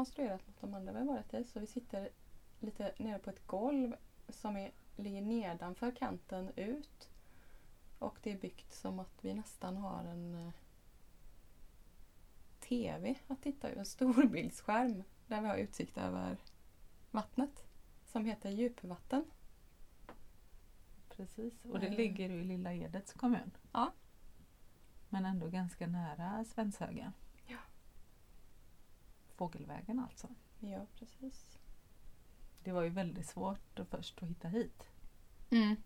[0.00, 1.44] konstruerat mot de andra vi varit i.
[1.44, 2.08] Så vi sitter
[2.60, 3.96] lite nere på ett golv
[4.28, 7.08] som är, ligger nedanför kanten ut.
[7.98, 10.52] Och det är byggt som att vi nästan har en eh,
[12.60, 16.36] TV att titta ur, en storbildsskärm där vi har utsikt över
[17.10, 17.64] vattnet
[18.06, 19.24] som heter djupvatten.
[21.08, 21.98] Precis, och det Mm.
[21.98, 23.50] ligger i Lilla Edets kommun.
[23.72, 23.92] Ja.
[25.08, 27.12] Men ändå ganska nära Svenshögen.
[29.40, 30.28] Fågelvägen alltså.
[30.58, 31.58] Ja, precis.
[32.64, 34.88] Det var ju väldigt svårt först att hitta hit.
[35.50, 35.76] Mm.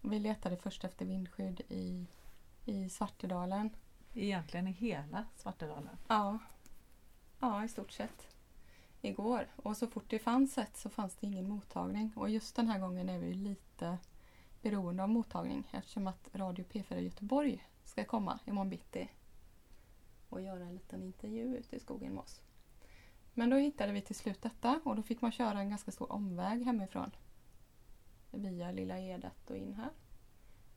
[0.00, 2.06] Vi letade först efter vindskydd i,
[2.64, 3.70] i Svartedalen.
[4.12, 5.96] Egentligen i hela Svartedalen.
[6.08, 6.38] Ja.
[7.40, 8.28] ja, i stort sett.
[9.00, 9.48] Igår.
[9.56, 12.12] Och så fort det fanns ett så fanns det ingen mottagning.
[12.16, 13.98] Och just den här gången är vi lite
[14.62, 19.08] beroende av mottagning eftersom att Radio P4 Göteborg ska komma imorgon bitti
[20.34, 22.42] och göra en liten intervju ute i skogen med oss.
[23.34, 26.12] Men då hittade vi till slut detta och då fick man köra en ganska stor
[26.12, 27.10] omväg hemifrån.
[28.30, 29.90] Via Lilla Edet och in här.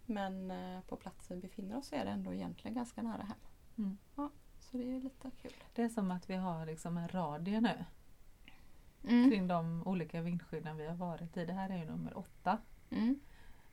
[0.06, 3.38] Men eh, på platsen vi befinner oss är det ändå egentligen ganska nära hem.
[3.78, 3.98] Mm.
[4.16, 5.54] Ja, så det är lite kul.
[5.74, 7.86] Det är som att vi har liksom en radie nu
[9.04, 9.30] Mm.
[9.30, 11.46] kring de olika vindskydden vi har varit i.
[11.46, 12.58] Det här är ju nummer åtta.
[12.90, 13.20] Mm.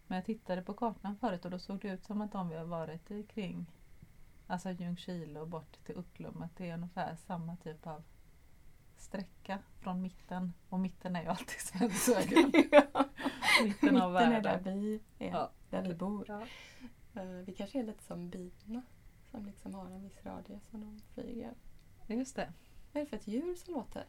[0.06, 2.56] Men jag tittade på kartan förut och då såg det ut som att de vi
[2.56, 3.66] har varit i kring
[4.54, 8.02] Alltså Ljungskile och bort till Ucklum att det är ungefär samma typ av
[8.96, 10.52] sträcka från mitten.
[10.68, 12.52] Och mitten är ju alltid Svenshögen.
[13.64, 15.50] mitten av Mitten är där vi är, Ja.
[15.70, 16.24] där vi bor.
[16.28, 16.46] Ja.
[17.20, 18.82] Eh, Vi kanske är lite som bina
[19.30, 21.54] som liksom har en viss radie som de flyger.
[22.06, 22.52] Just det.
[22.92, 24.04] Vad är det för ett djur som låter?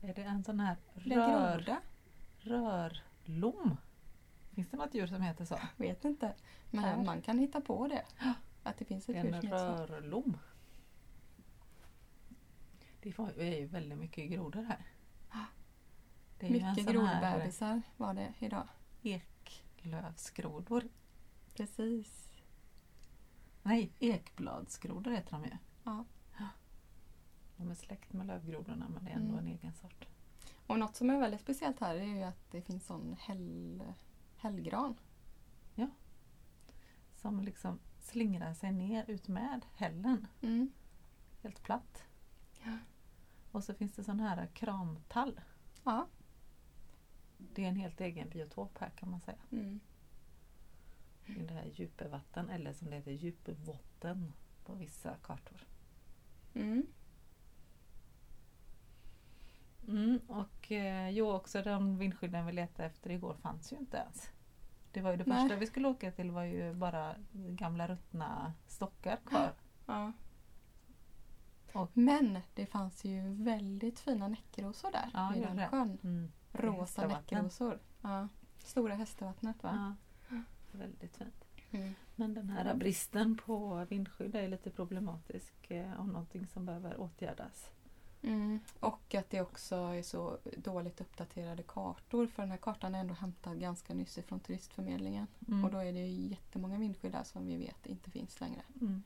[0.00, 1.76] Är det en sån här rör,
[2.38, 3.76] rörlom?
[4.60, 5.58] Finns det något djur som heter så?
[5.76, 6.34] Vet inte.
[6.70, 7.04] Men Här.
[7.04, 8.04] man kan hitta på det.
[8.62, 9.92] Att det finns ett djur En som heter så.
[9.94, 10.36] rörlom.
[13.02, 14.84] Det får- är ju väldigt mycket grodor här.
[16.38, 18.68] Det är Mycket grodbebisar var det idag.
[19.02, 20.88] eklövsgrodor.
[21.54, 22.32] Precis.
[23.62, 25.50] Nej, ekbladsgrodor heter de ju.
[25.84, 26.04] Ja.
[27.56, 29.46] De är släkt med lövgrodorna men det är ändå Mm.
[29.46, 30.06] en egen sort.
[30.66, 33.82] Och något som är väldigt speciellt här är ju att det finns sån häll,
[34.40, 34.98] hällgran.
[37.20, 40.26] Som liksom slingrar sig ner ut med hällen.
[40.42, 40.72] Mm.
[41.42, 42.04] Helt platt.
[42.64, 42.78] Ja.
[43.50, 45.40] Och så finns det sån här kramtall.
[45.84, 46.08] Ja.
[47.38, 49.38] Det är en helt egen biotop här kan man säga.
[49.50, 49.80] Mm.
[51.26, 54.32] I det här djupvatten eller som det heter djupvotten
[54.64, 55.66] på vissa kartor.
[56.54, 56.86] Mm.
[59.90, 64.30] Mm, och eh, jo, också de vindskydden vi letade efter igår fanns ju inte ens.
[64.92, 65.42] Det var ju det Nej.
[65.42, 69.52] första vi skulle åka till var ju bara gamla ruttna stockar kvar.
[69.86, 70.12] Ja.
[71.72, 75.98] Och- Men det fanns ju väldigt fina näckrosor där Ja, vid den sjön.
[76.02, 76.32] Mm.
[76.52, 77.78] Rosa näckrosor.
[78.02, 78.28] Ja.
[78.58, 79.96] Stora Hästavattnet va?
[80.30, 80.36] Ja,
[80.72, 81.44] väldigt fint.
[81.70, 81.94] Mm.
[82.16, 87.70] Men den här bristen på vindskydd är lite problematisk eh, och någonting som behöver åtgärdas.
[88.22, 88.60] Mm.
[88.80, 92.26] Och att det också är så dåligt uppdaterade kartor.
[92.26, 95.26] För den här kartan är ändå hämtad ganska nyss ifrån turistförmedlingen.
[95.48, 95.64] Mm.
[95.64, 98.62] Och då är det ju jättemånga vindskydd där som vi vet inte finns längre.
[98.80, 99.02] Mm.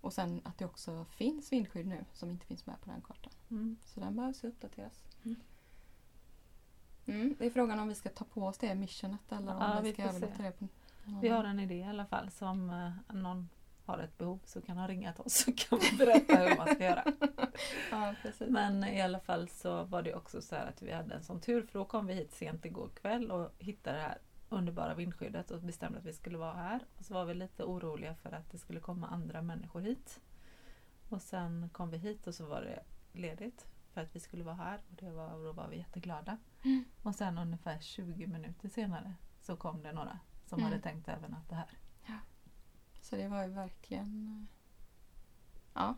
[0.00, 3.32] Och sen att det också finns vindskydd nu som inte finns med på den kartan.
[3.50, 3.76] Mm.
[3.84, 5.02] Så den behövs uppdateras.
[7.06, 7.34] Mm.
[7.38, 9.92] Det är frågan om vi ska ta på oss det missionet eller om Ja, vi
[9.92, 10.66] ska överlåta det på
[11.04, 12.30] Vi har en idé i alla fall.
[12.30, 13.48] Så om eh, någon
[13.90, 16.66] har ett behov så kan han ringa till oss så kan vi berätta hur man
[16.74, 17.04] ska göra.
[17.90, 18.14] Ja.
[18.48, 21.40] Men i alla fall så var det också så här att vi hade en sån
[21.40, 25.50] tur för då kom vi hit sent igår kväll och hittade det här underbara vindskyddet
[25.50, 26.80] och bestämde att vi skulle vara här.
[26.98, 30.20] Och så var vi lite oroliga för att det skulle komma andra människor hit.
[31.08, 32.82] Och sen kom vi hit och så var det
[33.12, 36.38] ledigt för att vi skulle vara här och det var, och då var vi jätteglada.
[36.64, 36.84] Mm.
[37.02, 40.70] Och sen ungefär 20 minuter senare så kom det några som Mm.
[40.70, 41.68] hade tänkt även att det här.
[43.10, 44.56] Så det var ju verkligen eh,
[45.74, 45.94] ja,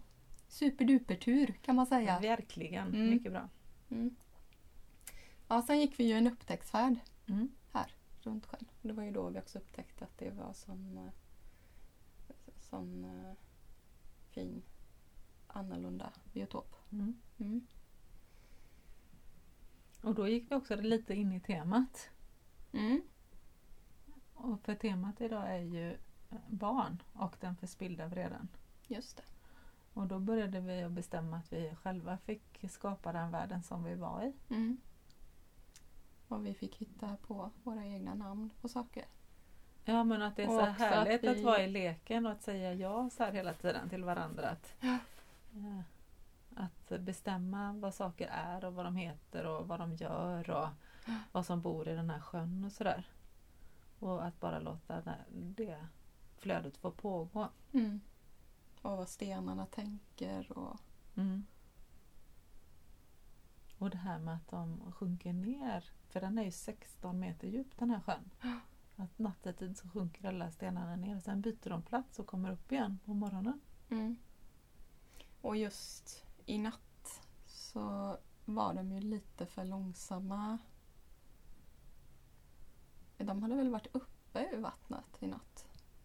[0.49, 2.21] superdupertur kan man säga.
[2.21, 3.11] Verkligen, Mm.
[3.11, 3.49] mycket bra.
[3.91, 4.17] Mm.
[5.49, 7.49] Ja, sen gick vi ju en upptäcktsfärd Mm.
[8.23, 8.69] runt sjön.
[8.83, 11.13] Det var ju då vi också upptäckte att det var sån, eh,
[12.59, 13.33] sån eh,
[14.31, 14.63] fin
[15.47, 16.75] annorlunda biotop.
[16.93, 17.21] Mm.
[17.39, 17.67] Mm.
[20.03, 22.11] Och då gick vi också lite in i temat.
[22.73, 23.03] Mm.
[24.35, 25.97] Och för temat idag är ju
[26.49, 28.49] barn och den förspillda vreden.
[28.87, 29.23] Just det.
[29.95, 33.95] Och då började vi att bestämma att vi själva fick skapa den världen som vi
[33.95, 34.33] var i.
[34.55, 34.77] Mm.
[36.29, 39.05] Och vi fick hitta på våra egna namn på saker.
[39.85, 42.33] Ja men att det är Och så härligt att att, vi- vara i leken och
[42.33, 44.49] att säga ja så här hela tiden till varandra.
[44.49, 44.99] Att, Ja.
[45.57, 45.81] eh,
[46.57, 50.69] att bestämma vad saker är och vad de heter och vad de gör och
[51.33, 53.07] vad som bor i den här sjön och sådär.
[53.99, 55.87] Och att bara låta det
[56.43, 57.49] flödet få pågå.
[57.73, 58.01] Mm.
[58.83, 60.81] Och vad stenarna tänker och
[61.15, 61.47] Mm.
[63.79, 67.79] Och det här med att de sjunker ner, för den är ju 16 meter djup
[67.79, 68.31] den här sjön.
[68.97, 72.73] Att nattetid så sjunker alla stenarna ner och sen byter de plats och kommer upp
[72.73, 73.61] igen på morgonen.
[73.91, 74.17] Mm.
[75.41, 80.59] Och just i natt så var de ju lite för långsamma.
[83.17, 85.52] De hade väl varit uppe ur vattnet i natt.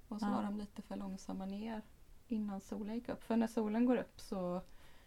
[0.07, 0.31] Och så Ja.
[0.31, 1.81] var de lite för långsamma ner
[2.27, 3.23] innan solen gick upp.
[3.23, 4.61] För när solen går upp så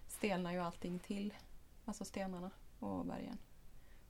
[0.08, 1.34] stelnar ju allting till.
[1.84, 3.38] Alltså stenarna och bergen.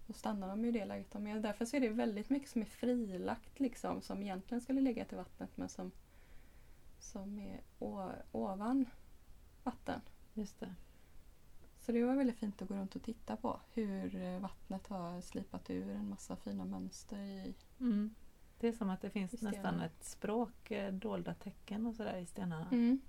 [0.06, 1.40] Då stannar de ju i det läget de är.
[1.40, 4.02] Därför så är det väldigt mycket som är frilagt liksom.
[4.02, 5.90] Som egentligen skulle ligga till vattnet men som,
[6.98, 7.60] som är
[8.32, 8.86] ovan
[9.64, 10.00] vatten.
[10.34, 10.74] Just det.
[11.80, 15.20] Så det var väldigt fint att gå runt och titta på hur eh, vattnet har
[15.20, 17.54] slipat ur en massa fina mönster i.
[17.80, 18.14] Mm.
[18.60, 22.26] Det är som att det finns nästan ett språk, eh, dolda tecken och sådär i
[22.26, 22.68] stenarna.
[22.72, 23.00] Mm.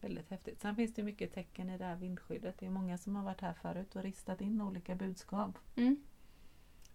[0.00, 0.60] Väldigt häftigt.
[0.60, 2.58] Sen finns det mycket tecken i det här vindskyddet.
[2.58, 5.58] Det är många som har varit här förut och ristat in olika budskap.
[5.76, 5.96] Mm.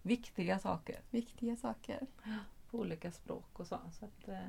[0.02, 2.06] Viktiga saker Viktiga saker.
[2.70, 3.80] på olika språk och så.
[3.92, 4.48] så att, eh,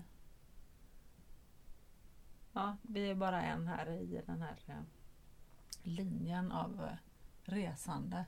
[2.54, 4.82] ja, vi är bara en här i den här eh,
[5.84, 6.90] linjen av
[7.44, 8.26] resande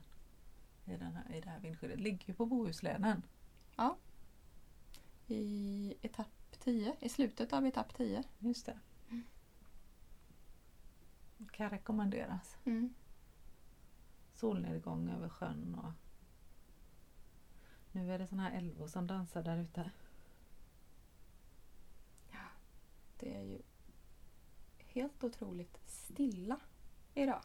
[0.85, 1.99] i, den här, i det här vindskyddet.
[1.99, 2.45] Ligger ju på
[3.79, 3.95] Bohusleden.
[5.27, 8.23] I etapp 10, i slutet av etapp 10.
[8.39, 8.79] Just det.
[11.51, 12.57] Kan rekommenderas.
[12.65, 12.93] Mm.
[14.33, 15.91] Solnedgång över sjön och
[17.91, 19.91] nu är det såna här älvor som dansar där ute.
[23.19, 23.61] Det är ju
[24.77, 26.59] helt otroligt stilla
[27.13, 27.41] idag.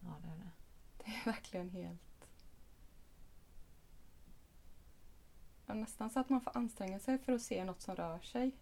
[0.00, 0.50] Ja, det är det.
[0.98, 2.07] Det är verkligen helt...
[5.74, 8.56] nästan så att man får anstränga sig för att se något som rör sig.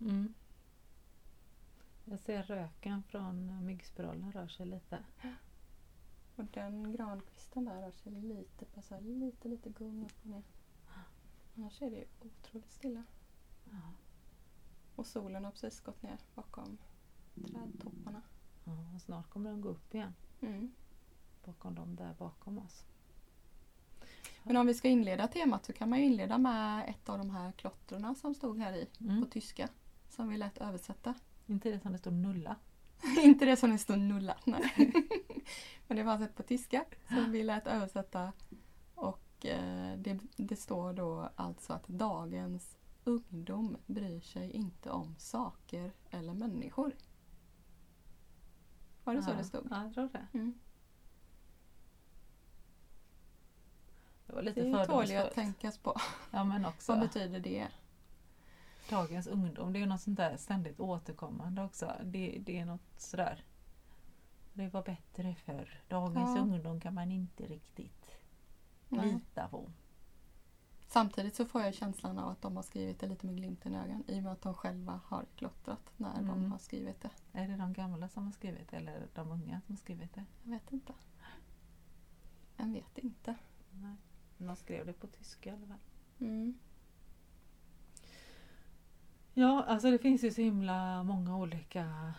[0.00, 0.34] Mm.
[2.04, 5.04] Jag ser röken från myggspiralen rör sig lite.
[6.36, 10.42] Och den grankvisten där rör sig lite här, lite, lite gung upp och ner.
[11.56, 13.04] Annars är det ju otroligt stilla.
[13.70, 13.92] Ja.
[14.96, 16.78] Och solen har precis gått ner bakom
[17.34, 18.22] trädtopparna.
[18.64, 20.72] Ja, och snart kommer den gå upp igen Mm.
[21.44, 22.84] bakom dem där bakom oss.
[24.46, 27.30] Men om vi ska inleda temat så kan man ju inleda med ett av de
[27.30, 29.20] här klottrorna som stod här i Mm.
[29.24, 29.68] på tyska.
[30.08, 31.14] Som vi lät översätta.
[31.46, 32.56] Inte det som det står nulla.
[33.22, 34.72] Inte det som det står nulla, nej.
[35.88, 38.32] Men det var ett på tyska som vi lät översätta.
[38.94, 45.92] Och eh, det, det står då alltså att dagens ungdom bryr sig inte om saker
[46.10, 46.92] eller människor.
[49.04, 49.34] Var det så ja.
[49.36, 49.66] det stod?
[49.70, 50.26] Ja, jag tror det.
[50.38, 50.54] Mm.
[54.26, 55.96] Det var lite Det är tåligt att tänkas på.
[56.30, 57.68] Ja, men också Vad betyder det?
[58.90, 59.72] dagens ungdom.
[59.72, 61.92] Det är ju något sånt där ständigt återkommande också.
[62.04, 63.44] Det, det är något sådär.
[64.52, 65.80] Det var bättre förr.
[65.88, 66.42] Dagens Ja.
[66.42, 68.10] ungdom kan man inte riktigt
[68.88, 69.12] Nej.
[69.12, 69.70] lita på.
[70.88, 73.78] Samtidigt så får jag känslan av att de har skrivit det lite med glimten i
[73.78, 76.50] ögat i och med att de själva har klottrat när de Mm.
[76.52, 77.10] har skrivit det.
[77.32, 80.24] Är det de gamla som har skrivit det eller de unga som har skrivit det?
[80.42, 80.92] Jag vet inte.
[82.56, 83.34] Jag vet inte.
[83.70, 83.96] Nej.
[84.46, 85.78] De skrev det på tyska i alla fall.
[86.18, 86.58] Mm.
[89.34, 92.14] Ja, alltså det finns ju så himla många olika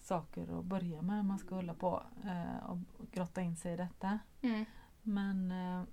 [0.00, 2.78] saker att börja med man ska hålla på eh, och
[3.12, 4.18] grotta in sig i detta.
[4.42, 4.64] Mm.
[5.02, 5.50] Men...
[5.52, 5.84] Eh,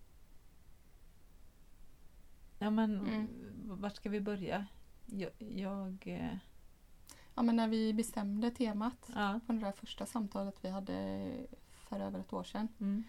[2.59, 3.27] ja men Mm.
[3.81, 4.65] vart ska vi börja?
[5.05, 5.31] Jag...
[5.39, 6.37] jag eh,
[7.35, 9.39] Ja, men när vi bestämde temat ja.
[9.47, 11.29] på det där första samtalet vi hade
[11.71, 12.67] för över ett år sedan.
[12.79, 13.03] Mm.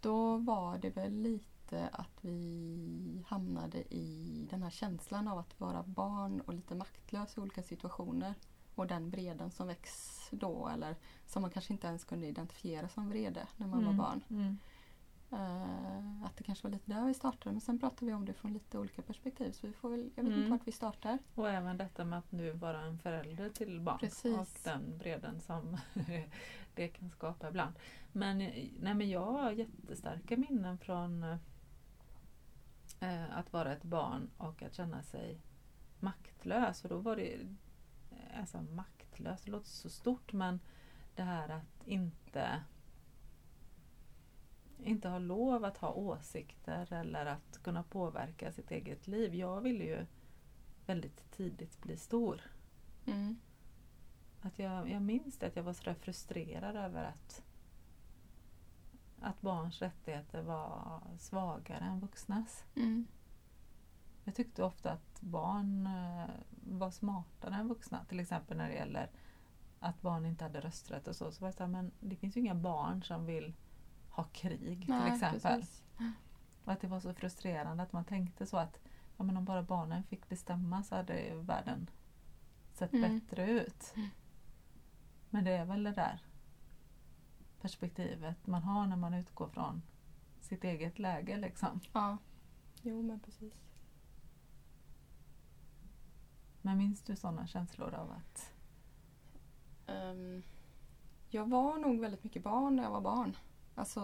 [0.00, 5.82] Då var det väl lite att vi hamnade i den här känslan av att vara
[5.82, 8.34] barn och lite maktlös i olika situationer.
[8.74, 10.96] Och den vreden som väcks då eller
[11.26, 13.96] som man kanske inte ens kunde identifiera som vrede när man Mm.
[13.96, 14.20] var barn.
[14.30, 14.58] Mm.
[15.30, 18.32] Eh, att det kanske var lite där vi startade men sen pratade vi om det
[18.32, 20.38] från lite olika perspektiv så vi får väl, jag vet Mm.
[20.38, 21.18] inte vart vi startar.
[21.34, 24.38] Och även detta med att nu vara en förälder till barn Precis.
[24.38, 25.76] och den vreden som
[26.74, 27.74] det kan skapa ibland.
[28.12, 31.36] Men, nej, men jag har jättestarka minnen från
[33.00, 35.40] eh, att vara ett barn och att känna sig
[36.00, 36.84] maktlös.
[36.84, 37.34] Och då var det,
[38.10, 40.60] eh, alltså maktlös, det låter så stort men
[41.14, 42.62] det här att inte
[44.82, 49.34] inte ha lov att ha åsikter eller att kunna påverka sitt eget liv.
[49.34, 50.06] Jag ville ju
[50.86, 52.40] väldigt tidigt bli stor.
[53.06, 53.36] Mm.
[54.40, 57.42] Att jag, jag minns det, att jag var så frustrerad över att,
[59.20, 62.64] att barns rättigheter var svagare än vuxnas.
[62.76, 63.06] Mm.
[64.24, 68.04] Jag tyckte ofta att barn eh, var smartare än vuxna.
[68.04, 69.10] Till exempel när det gäller
[69.80, 71.32] att barn inte hade rösträtt och så.
[71.32, 73.54] så var det, så här, men det finns ju inga barn som vill
[74.10, 75.40] ha krig till Nej, exempel.
[75.40, 75.82] precis.
[76.64, 78.80] Och att det var så frustrerande att man tänkte så att
[79.16, 81.90] ja, men om bara barnen fick bestämma så hade världen
[82.72, 83.18] sett Mm.
[83.20, 83.92] bättre ut.
[83.96, 84.08] Mm.
[85.30, 86.22] Men det är väl det där
[87.60, 89.82] perspektivet man har när man utgår från
[90.40, 91.36] sitt eget läge.
[91.36, 91.80] Liksom.
[91.92, 92.16] Ja.
[92.82, 93.54] Jo men precis.
[96.62, 98.52] Men minns du sådana känslor av att...
[99.86, 100.42] Ehm,
[101.28, 103.36] jag var nog väldigt mycket barn när jag var barn.
[103.74, 104.00] Alltså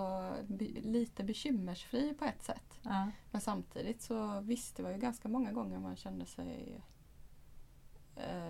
[0.46, 2.80] be- lite bekymmersfri på ett sätt.
[2.82, 6.80] Ja, Men samtidigt så visst, det var ju ganska många gånger man kände sig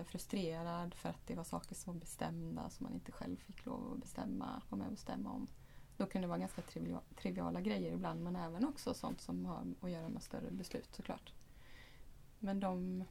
[0.05, 3.91] frustrerad för att det var saker som var bestämda som man inte själv fick lov
[3.93, 5.47] att bestämma, vara med och bestämma om.
[5.97, 9.65] Då kunde det vara ganska triviala, triviala grejer ibland men även också sånt som har
[9.81, 11.33] att göra med större beslut såklart.
[12.39, 13.03] Men de...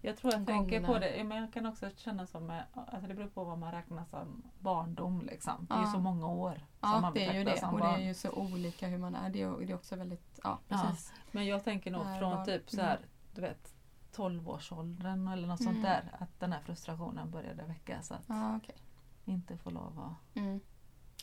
[0.00, 1.24] jag tror jag tänker på det.
[1.24, 2.50] Men jag kan också känna som...
[2.50, 5.20] eh, Alltså det beror på vad man räknar som barndom.
[5.22, 5.66] Liksom.
[5.68, 5.92] Det är ju Ja.
[5.92, 7.58] så många år som Ja, man det är ju det.
[7.60, 9.30] som Och det är ju så olika hur man är.
[9.30, 10.40] Det är, det är också väldigt...
[10.44, 10.76] Ja, Ja.
[10.88, 11.12] precis.
[11.32, 13.00] Men jag tänker nog När från barn- typ så här,
[13.34, 13.74] du vet
[14.18, 15.72] 12-årsåldern eller något Mm.
[15.74, 16.16] sånt där.
[16.18, 18.10] Att den här frustrationen började väckas.
[18.12, 18.76] Att Ja, okej.
[19.24, 20.36] inte få lov att...
[20.36, 20.60] Mm.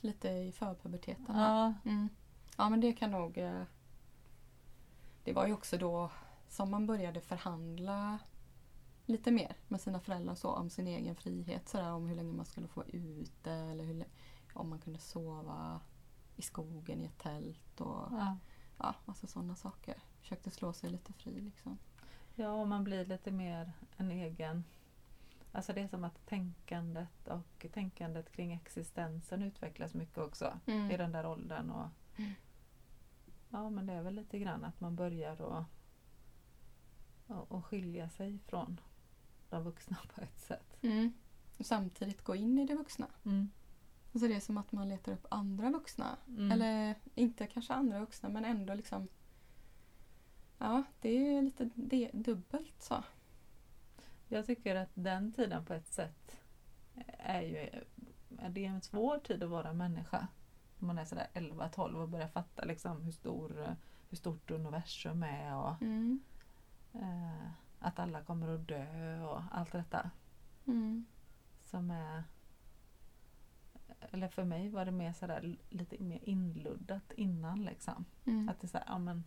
[0.02, 1.36] Lite i förpuberteten.
[1.38, 2.10] Ja, Mm.
[2.58, 3.38] Ja men det kan nog...
[3.38, 3.62] eh,
[5.24, 6.12] Det var ju också då
[6.48, 8.20] som man började förhandla
[9.06, 11.70] lite mer med sina föräldrar så om sin egen frihet.
[11.70, 14.06] Sådär, om hur länge man skulle få vara ute eller hur,
[14.54, 15.80] om man kunde sova
[16.36, 18.38] i skogen i ett tält och ja.
[18.78, 19.96] ja, alltså sådana saker.
[20.22, 21.78] Försökte slå sig lite fri liksom.
[22.36, 24.64] Ja, och man blir lite mer en egen...
[25.52, 30.60] Alltså det är som att tänkandet och tänkandet kring existensen utvecklas mycket också
[30.92, 31.70] i den där åldern.
[31.70, 31.88] Och,
[32.18, 32.32] Mm.
[33.50, 35.66] Ja, men det är väl lite grann att man börjar att
[37.28, 38.82] och, och skilja sig från
[39.50, 40.78] de vuxna på ett sätt.
[40.82, 41.14] Mm.
[41.58, 43.08] Och samtidigt gå in i det vuxna.
[43.24, 43.50] Mm.
[44.14, 46.52] Alltså det är som att man letar upp andra vuxna Mm.
[46.52, 49.08] Eller inte kanske andra vuxna men ändå liksom
[50.58, 53.04] Ja, det är lite det, dubbelt så.
[54.28, 56.42] Jag tycker att den tiden på ett sätt
[57.18, 57.70] är ju
[58.50, 60.28] det är en svår tid att vara människa.
[60.80, 63.76] När man är sådär 11-12 och börjar fatta liksom hur, stor,
[64.10, 66.20] hur stort universum är och Mm.
[66.94, 67.48] eh,
[67.80, 70.12] att alla kommer att dö och allt detta.
[70.66, 71.06] Mm.
[71.62, 72.24] Som är...
[74.12, 78.06] Eller för mig var det mer sådär lite mer inluddat innan liksom.
[78.26, 78.50] Mm.
[78.50, 79.24] Att det är så här, ja, men,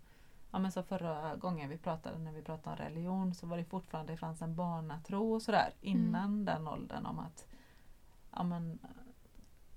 [0.50, 3.64] ja men så förra gången vi pratade, när vi pratade om religion så var det
[3.64, 7.46] fortfarande, det fanns en barnatro och sådär innan den åldern om att
[8.32, 8.78] ja men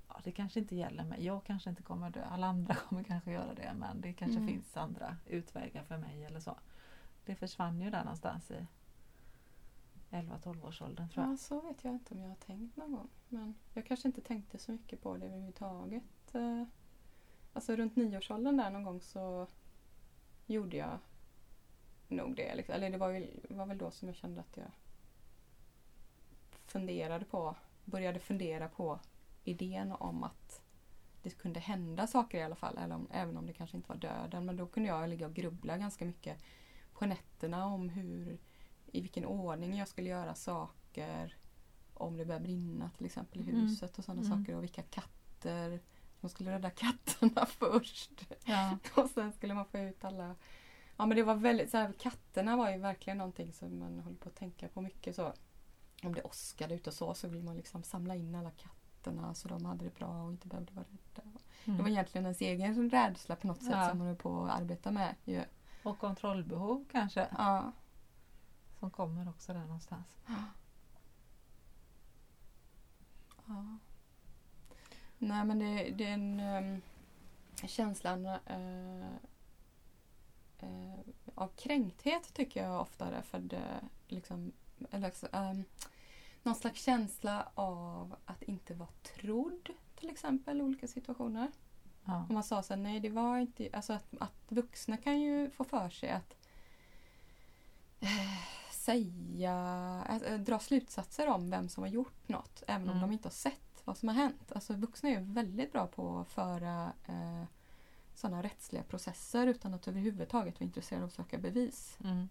[0.07, 3.31] ja, det kanske inte gäller mig, jag kanske inte kommer dö, alla andra kommer kanske
[3.31, 4.47] göra det men det kanske Mm.
[4.53, 6.55] finns andra utvägar för mig eller så.
[7.25, 8.65] Det försvann ju där någonstans i
[10.09, 11.33] 11-12 års åldern tror jag.
[11.33, 13.09] Ja, så vet jag inte om jag har tänkt någon gång.
[13.29, 16.35] Men jag kanske inte tänkte så mycket på det överhuvudtaget.
[16.35, 16.63] Eh,
[17.53, 19.47] Alltså runt nioårsåldern där någon gång så
[20.51, 20.97] gjorde jag
[22.07, 22.55] nog det.
[22.55, 22.75] liksom.
[22.75, 24.71] Eller det var väl, var väl då som jag kände att jag
[26.65, 27.55] funderade på,
[27.85, 28.99] började fundera på
[29.43, 30.61] idén om att
[31.23, 32.77] det kunde hända saker i alla fall.
[32.77, 34.45] Eller om, även om det kanske inte var döden.
[34.45, 36.37] Men då kunde jag ligga och grubbla ganska mycket
[36.93, 38.37] på nätterna om hur,
[38.91, 41.37] i vilken ordning jag skulle göra saker.
[41.93, 43.55] Om det började brinna till exempel i Mm.
[43.61, 44.39] huset och sådana Mm.
[44.39, 44.55] saker.
[44.55, 45.79] Och vilka katter.
[46.21, 48.11] Man skulle rädda katterna först.
[48.45, 48.77] Ja.
[48.95, 50.35] Och sen skulle man få ut alla...
[50.97, 54.15] Ja men det var väldigt så här, katterna var ju verkligen någonting som man höll
[54.15, 55.33] på att tänka på mycket så.
[56.03, 59.47] Om det åskade ute och så så vill man liksom samla in alla katterna så
[59.47, 61.29] de hade det bra och inte behövde vara rädda.
[61.65, 61.87] Det var Mm.
[61.87, 63.89] egentligen ens egen rädsla på något sätt Ja.
[63.89, 65.15] som man höll på att arbeta med.
[65.25, 65.43] Ju.
[65.83, 67.71] Och kontrollbehov kanske, Ja.
[68.79, 70.17] som kommer också där någonstans.
[73.47, 73.77] ja.
[75.23, 76.81] Nej men det, det är en um,
[77.67, 79.05] känslan eh,
[80.59, 80.99] eh,
[81.35, 84.51] av kränkthet tycker jag oftare för det liksom
[84.91, 85.63] eller, ehm,
[86.43, 91.51] någon slags känsla av att inte vara trodd till exempel i olika situationer.
[92.05, 92.25] Ja.
[92.29, 93.69] Om man sa så här, nej det var inte...
[93.73, 96.35] Alltså att, att vuxna kan ju få för sig att
[97.99, 98.39] eh,
[98.71, 99.53] säga,
[100.09, 103.01] alltså, dra slutsatser om vem som har gjort något även om Mm.
[103.01, 104.51] de inte har sett vad som har hänt.
[104.51, 107.43] Alltså vuxna är väldigt bra på att föra eh,
[108.13, 111.97] sådana rättsliga processer utan att överhuvudtaget vara intresserad av att söka bevis.
[112.03, 112.29] Mm.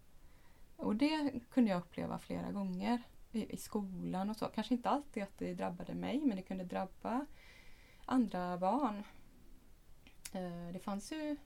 [0.77, 3.03] Och det kunde jag uppleva flera gånger
[3.33, 4.47] i, i skolan och så.
[4.47, 7.27] Kanske inte alltid att det drabbade mig men det kunde drabba
[8.05, 9.05] andra barn.
[10.33, 11.37] Eh, det fanns ju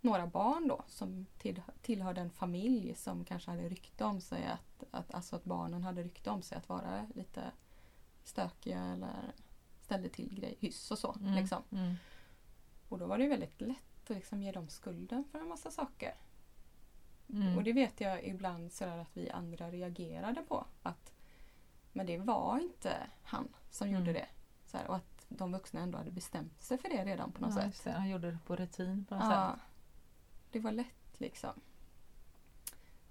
[0.00, 4.84] några barn då som till, tillhörde en familj som kanske hade rykte om sig att,
[4.90, 7.52] att, alltså att barnen hade rykte om sig att vara lite
[8.24, 9.32] stökiga eller
[9.80, 11.12] ställde till grej, hyss och så.
[11.20, 11.34] Mm.
[11.34, 11.62] Liksom.
[11.72, 11.94] Mm.
[12.88, 13.78] Och då var det väldigt lätt
[14.10, 16.14] att liksom ge dem skulden för en massa saker.
[17.28, 17.56] Mm.
[17.56, 20.66] Och det vet jag ibland sådär att vi andra reagerade på.
[20.82, 21.12] Att,
[21.92, 24.00] men det var inte han som Mm.
[24.00, 24.26] gjorde det.
[24.66, 27.54] Så här, och att de vuxna ändå hade bestämt sig för det redan på något
[27.56, 27.84] ja, sätt.
[27.84, 27.90] det.
[27.92, 29.62] Han gjorde det på rutin på något Ja, sätt.
[30.50, 31.60] det var lätt liksom.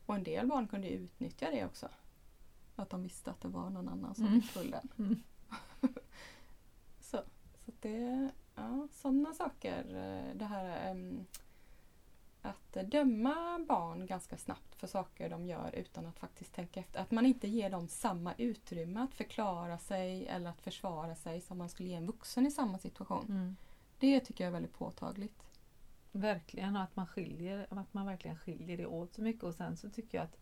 [0.06, 1.90] Och en del barn kunde utnyttja det också.
[2.76, 4.42] Att de visste att det var någon annan som Mm.
[4.42, 4.90] fick skulden.
[5.00, 5.24] Mm.
[7.00, 7.18] Så,
[7.66, 9.80] så det, ja, sådana saker.
[9.96, 11.26] eh, Det här ehm,
[12.42, 17.00] att döma barn ganska snabbt för saker de gör utan att faktiskt tänka efter.
[17.02, 21.58] Att man inte ger dem samma utrymme att förklara sig eller att försvara sig som
[21.58, 23.26] man skulle ge en vuxen i samma situation.
[23.30, 23.56] Mm.
[24.00, 25.44] Det tycker jag är väldigt påtagligt.
[26.12, 29.44] Verkligen, att man, skiljer, att man verkligen skiljer det åt så mycket.
[29.44, 30.38] Och sen så tycker jag att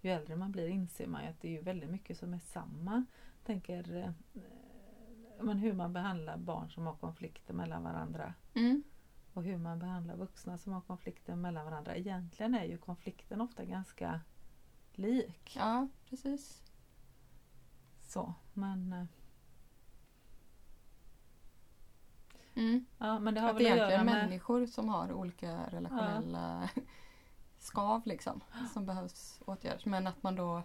[0.00, 2.38] ju äldre man blir inser man ju att det är ju väldigt mycket som är
[2.38, 3.04] samma.
[3.44, 4.10] Tänker eh,
[5.40, 8.82] men hur man behandlar barn som har konflikter mellan varandra Mm.
[9.34, 11.96] och hur man behandlar vuxna som har konflikter mellan varandra.
[11.96, 14.20] Egentligen är ju konflikten ofta ganska
[14.92, 15.56] lik.
[15.56, 16.62] Ja, precis.
[18.00, 19.04] Så, men, eh,
[22.54, 22.86] Mm.
[22.98, 24.24] ja, men det har Att väl det att egentligen är med...
[24.28, 26.70] människor som har olika relationella
[27.60, 28.40] skav liksom,
[28.72, 29.86] som behövs åtgärdas.
[29.86, 30.62] Men att man då...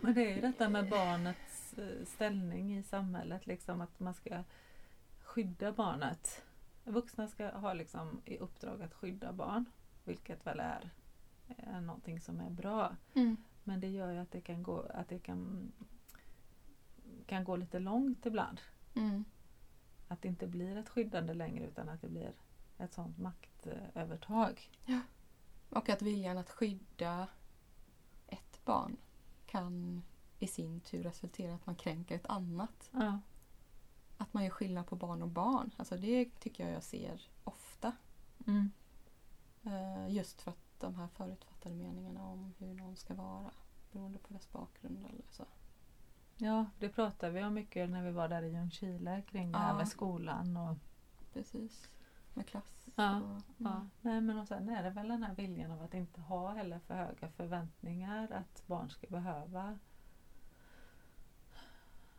[0.00, 4.42] Men det är ju detta med barnets eh, ställning i samhället, liksom att man ska
[5.22, 6.42] skydda barnet.
[6.84, 9.64] Vuxna ska ha liksom i uppdrag att skydda barn,
[10.04, 10.90] vilket väl är,
[11.56, 12.96] är någonting som är bra.
[13.14, 13.36] Mm.
[13.64, 15.72] Men det gör ju att det kan gå, att det kan,
[17.26, 18.60] kan gå lite långt ibland.
[18.94, 19.24] Mm.
[20.08, 22.32] Att det inte blir ett skyddande längre utan att det blir
[22.78, 24.70] ett sånt maktövertag.
[25.70, 27.28] Och att viljan att skydda
[28.26, 28.96] ett barn
[29.46, 30.02] kan
[30.38, 32.90] i sin tur resultera i att man kränker ett annat.
[32.92, 33.20] Ja.
[34.16, 35.70] Att man gör skillnad på barn och barn.
[35.76, 37.92] Alltså det tycker jag jag ser ofta.
[38.46, 38.70] Mm.
[39.62, 43.50] Eh, just för att de här förutfattade meningarna om hur någon ska vara
[43.92, 45.44] beroende på dess bakgrund eller så.
[46.36, 49.68] ja, det pratade vi om mycket när vi var där i Ljungskile kring det här
[49.72, 49.76] Ja.
[49.76, 50.76] med skolan och
[51.32, 51.88] Precis.
[52.34, 52.75] Med klass.
[52.96, 55.94] Ja, och, Ja, nej men och sen är det väl den här viljan av att
[55.94, 59.78] inte ha heller för höga förväntningar att barn ska behöva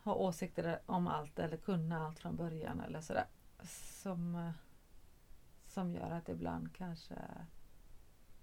[0.04, 3.26] ha åsikter om allt eller kunna allt från början eller sådär.
[4.02, 4.52] Som,
[5.68, 7.16] som gör att ibland kanske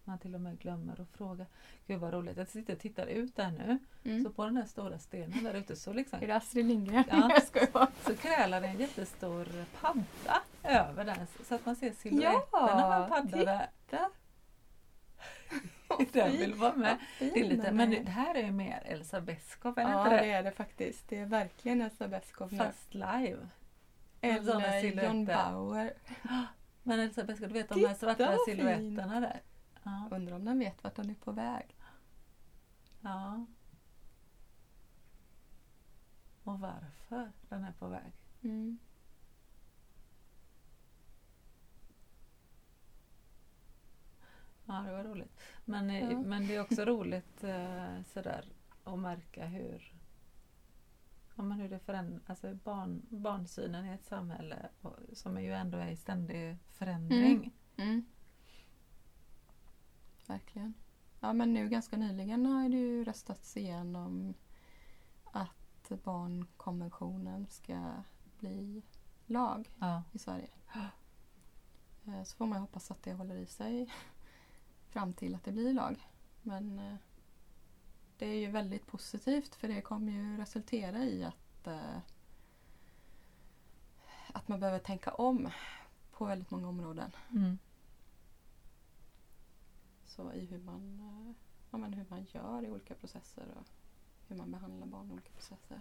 [0.04, 1.46] man till och med glömmer att fråga.
[1.86, 3.78] Gud vad roligt, jag sitter och tittar ut där nu.
[4.04, 4.24] Mm.
[4.24, 7.04] Så på den där stora stenen där ute så liksom Är det Astrid Lindgren?
[7.08, 7.30] Ja.
[7.34, 7.88] jag skojar bara.
[8.06, 9.46] så krälar det en jättestor
[9.80, 13.68] padda över den så att man ser siluetten Ja, en padda där.
[13.86, 14.10] Titta!
[16.12, 16.98] Den vill vara med.
[17.18, 20.30] Det är lite, men det här är ju mer Elsa Beskow, är Ja, det det?
[20.32, 21.08] är det faktiskt.
[21.08, 22.58] Det är verkligen Elsa Beskow nu.
[22.58, 23.48] Fast live.
[24.20, 25.04] Eller.
[25.04, 25.94] John Bauer.
[26.82, 29.42] Men Elsa Beskow, du vet de här svarta silhuetterna där?
[29.82, 30.08] Ja.
[30.10, 31.76] Undrar om den vet vart den är på väg.
[33.00, 33.46] ja.
[36.44, 38.12] Och varför den är på väg.
[38.42, 38.78] Mm.
[44.66, 45.40] Ja, det var roligt.
[45.64, 46.20] Men, eh, Ja.
[46.20, 48.44] men det är också roligt eh, sådär
[48.84, 49.94] att märka hur,
[51.36, 55.52] ja, men hur det förändras, alltså barn, barnsynen i ett samhälle och, som är ju
[55.52, 57.52] ändå är i ständig förändring.
[57.76, 58.04] Mm.
[60.26, 60.74] Verkligen.
[61.20, 64.34] Ja men nu ganska nyligen har det ju röstats igenom
[65.24, 67.92] att barnkonventionen ska
[68.38, 68.82] bli
[69.26, 70.02] lag Ja.
[70.12, 70.48] i Sverige.
[72.06, 73.90] Eh, Så får man hoppas att det håller i sig
[74.94, 76.08] fram till att det blir lag.
[76.42, 76.96] Men eh,
[78.18, 81.98] det är ju väldigt positivt för det kommer ju resultera i att, eh,
[84.32, 85.50] att man behöver tänka om
[86.12, 87.10] på väldigt många områden.
[87.30, 87.58] Mm.
[90.06, 91.34] Så i hur man, eh,
[91.70, 93.66] ja, men hur man gör i olika processer och
[94.28, 95.80] hur man behandlar barn i olika processer.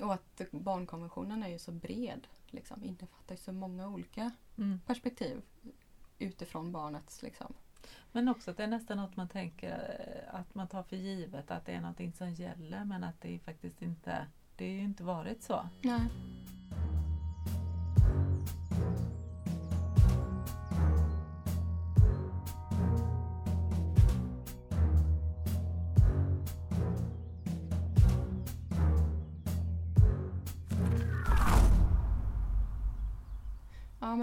[0.00, 2.26] Och att barnkonventionen är ju så bred.
[2.46, 4.80] Liksom, innefattar ju så många olika Mm.
[4.86, 5.42] perspektiv
[6.18, 7.22] utifrån barnets.
[7.22, 7.54] Liksom.
[8.12, 9.72] Men också att det är nästan något man tänker
[10.28, 13.38] eh, att man tar för givet att det är någonting som gäller men att det
[13.38, 14.26] faktiskt inte
[14.56, 15.68] det har ju inte varit så.
[15.82, 16.00] Nej.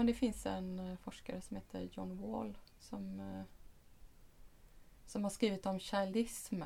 [0.04, 3.42] Men det finns en eh, forskare som heter John Wall som, eh,
[5.06, 6.62] som har skrivit om childism.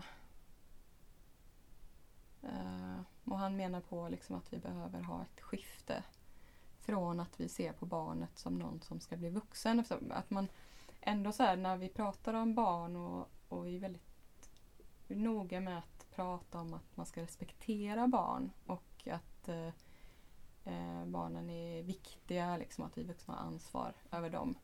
[2.42, 6.02] Eh, och han menar på liksom att vi behöver ha ett skifte
[6.80, 9.78] från att vi ser på barnet som någon som ska bli vuxen.
[9.78, 10.48] Alltså, att man
[11.00, 14.50] ändå så här, när vi pratar om barn och, och vi är väldigt
[15.08, 19.48] noga med att prata om att man ska respektera barn och att
[20.68, 24.58] eh, barnen är viktiga, liksom att vi vuxna har ansvar över dem.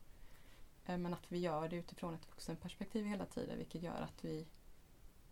[0.86, 4.46] Eh, men att vi gör det utifrån ett vuxenperspektiv hela tiden vilket gör att vi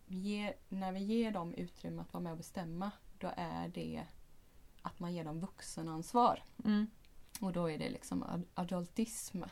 [0.06, 4.06] ger, när vi ger dem utrymme att vara med och bestämma då är det
[4.82, 6.44] att man ger dem vuxenansvar.
[6.64, 6.86] Mm.
[7.40, 9.42] Och då är det liksom ad- adultism.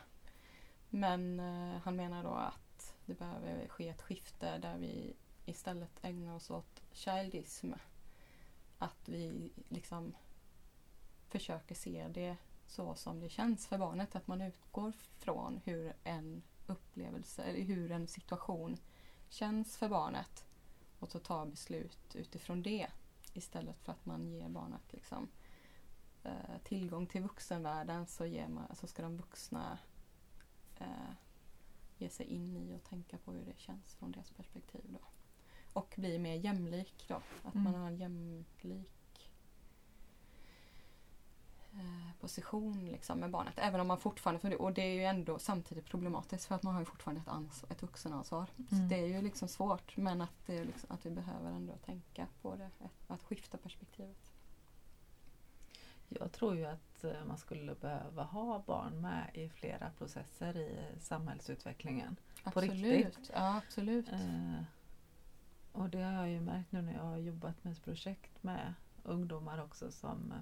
[0.89, 6.35] Men eh, han menar då att det behöver ske ett skifte där vi istället ägnar
[6.35, 7.73] oss åt childism.
[8.77, 10.15] Att vi liksom
[11.31, 14.15] försöker se det så som det känns för barnet.
[14.15, 18.77] Att man utgår från hur en upplevelse eller hur en situation
[19.29, 20.45] känns för barnet
[20.99, 22.87] och så tar beslut utifrån det
[23.33, 25.29] istället för att man ger barnet liksom,
[26.23, 29.79] eh, tillgång till vuxenvärlden så, ger man, så ska de vuxna
[30.79, 31.13] eh,
[31.97, 34.85] ge sig in i och tänka på hur det känns från deras perspektiv.
[34.89, 34.99] Då.
[35.73, 37.21] Och bli mer jämlik då.
[37.43, 37.63] Att Mm.
[37.63, 38.63] man har en jämlik
[42.19, 43.53] position liksom med barnet.
[43.57, 46.73] Även om man fortfarande, det, och det är ju ändå samtidigt problematiskt för att man
[46.73, 48.45] har ju fortfarande ett, ans- ett vuxenansvar.
[48.69, 48.89] Så Mm.
[48.89, 52.27] det är ju liksom svårt men att, det är liksom, att vi behöver ändå tänka
[52.41, 54.31] på det, att, att skifta perspektivet.
[56.09, 60.79] Jag tror ju att eh, man skulle behöva ha barn med i flera processer i
[60.99, 62.15] samhällsutvecklingen.
[62.43, 62.71] Absolut.
[62.81, 63.31] riktigt.
[63.33, 64.09] Ja, absolut.
[64.11, 64.61] Eh,
[65.71, 68.73] och det har jag ju märkt nu när jag har jobbat med ett projekt med
[69.03, 70.37] ungdomar också som, eh,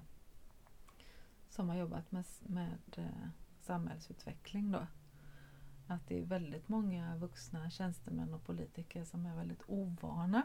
[1.50, 3.28] som har jobbat med, med eh,
[3.60, 4.72] samhällsutveckling.
[4.72, 4.86] Då.
[5.86, 10.42] Att det är väldigt många vuxna tjänstemän och politiker som är väldigt ovana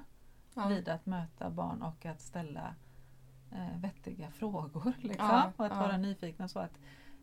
[0.56, 0.68] Ja.
[0.68, 2.76] vid att möta barn och att ställa
[3.52, 4.94] eh, vettiga frågor.
[5.02, 5.28] Liksom.
[5.30, 5.80] Ja, och att ja.
[5.80, 6.48] vara nyfikna.
[6.48, 6.80] Så att,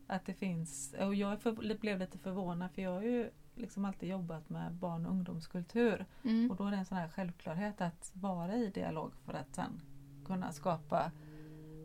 [0.07, 4.09] att det finns, och jag för, blev lite förvånad för jag har ju liksom alltid
[4.09, 6.05] jobbat med barn och ungdomskultur.
[6.23, 6.51] Mm.
[6.51, 9.81] Och då är det en sån här självklarhet att vara i dialog för att sen
[10.25, 11.11] kunna skapa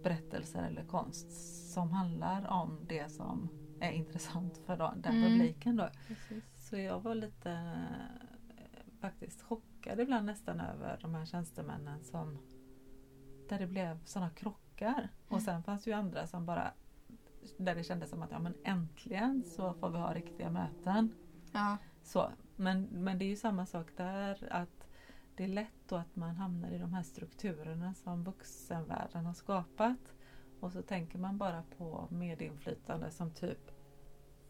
[0.03, 1.31] berättelser eller konst
[1.73, 3.49] som handlar om det som
[3.81, 5.31] är intressant för då- den Mm.
[5.39, 5.77] publiken.
[5.77, 5.89] Då.
[6.09, 6.45] Precis.
[6.69, 12.39] Så jag var lite eh, faktiskt chockad ibland nästan över de här tjänstemännen som
[13.49, 15.09] där det blev sådana krockar.
[15.27, 15.45] Och Mm.
[15.45, 16.73] sen fanns det ju andra som bara
[17.59, 21.13] där det kändes som att ja, men äntligen så får vi ha riktiga möten.
[21.53, 21.77] Ja.
[22.03, 24.78] Så, men, men det är ju samma sak där att
[25.38, 30.14] det är lätt då att man hamnar i de här strukturerna som vuxenvärlden har skapat.
[30.61, 33.70] Och så tänker man bara på medinflytande som typ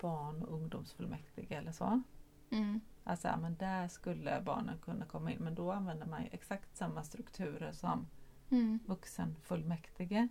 [0.00, 2.02] barn och ungdomsfullmäktige eller så.
[2.50, 2.80] Mm.
[3.04, 5.38] Alltså, men där skulle barnen kunna komma in.
[5.42, 8.06] Men då använder man ju exakt samma strukturer som
[8.50, 8.78] Mm.
[8.86, 10.28] vuxenfullmäktige.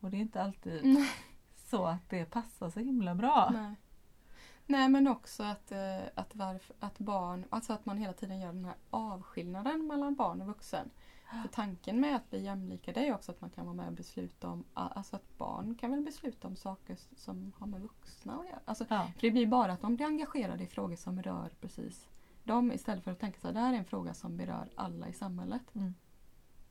[0.00, 1.08] Och det är inte alltid Nej.
[1.56, 3.50] så att det passar så himla bra.
[3.52, 3.74] Nej.
[4.70, 8.52] Nej men också att, eh, att, varf, att barn, alltså att man hela tiden gör
[8.52, 10.90] den här avskillnaden mellan barn och vuxen.
[11.42, 13.92] För tanken med att bli jämlika det är också att man kan vara med och
[13.92, 18.46] besluta om, alltså att barn kan väl besluta om saker som har med vuxna att
[18.46, 18.60] göra.
[18.64, 19.06] Alltså, Ja.
[19.14, 22.08] för det blir bara att de blir engagerade i frågor som rör precis
[22.44, 25.12] dem istället för att tänka här, det här är en fråga som berör alla i
[25.12, 25.74] samhället.
[25.74, 25.94] Mm.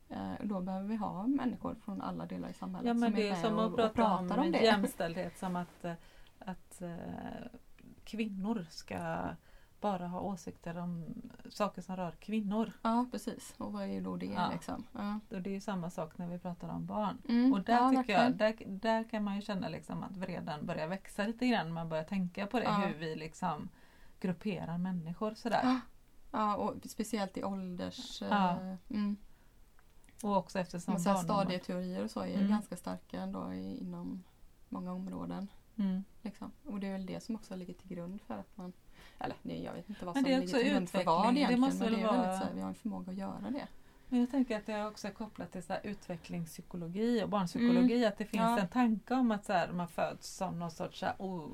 [0.10, 3.22] Eh, då behöver vi ha människor från alla delar i samhället Ja men som det
[3.22, 4.60] är är med som och, att och prata pratar om, om det.
[4.64, 5.94] jämställdhet som att, eh,
[6.40, 6.82] att
[8.10, 9.20] kvinnor ska
[9.82, 11.06] bara ha åsikter om
[11.50, 12.72] saker som rör kvinnor.
[12.82, 14.50] Ja precis, och vad är då det Ja.
[14.54, 14.84] liksom?
[14.94, 15.20] Ja.
[15.36, 17.18] Och det är samma sak när vi pratar om barn.
[17.30, 20.66] Mm, Och där ja, tycker jag, där, där kan man ju känna liksom att vreden
[20.66, 21.74] börjar växa lite grann.
[21.74, 22.72] Man börjar tänka på det, Ja.
[22.76, 23.70] hur vi liksom
[24.20, 25.62] grupperar människor sådär.
[25.64, 25.80] Ja.
[26.32, 28.22] Ja, och speciellt i ålders...
[28.22, 28.58] Eh,
[28.90, 29.16] Mm.
[30.24, 32.50] Och också eftersom Men barndomar- stadieteorier och så är Mm.
[32.50, 34.24] ganska starka ändå inom
[34.70, 35.48] många områden.
[35.80, 36.04] Mm.
[36.22, 36.52] Liksom.
[36.66, 38.74] Och det är väl det som också ligger till grund för att man...
[39.20, 41.34] Eller nej, jag vet inte vad som är ligger till grund för vad utveckling.
[41.36, 41.60] Det egentligen.
[41.62, 43.50] måste men det väl är vara- väldigt så här, vi har en förmåga att göra
[43.52, 43.68] det.
[44.12, 48.06] Men jag tänker att det är också kopplat till så utvecklingspsykologi och barnpsykologi.
[48.06, 48.52] Att det finns Mm.
[48.56, 48.60] Ja.
[48.60, 51.48] en tanke om att så här, man föds som något sorts så här, oh,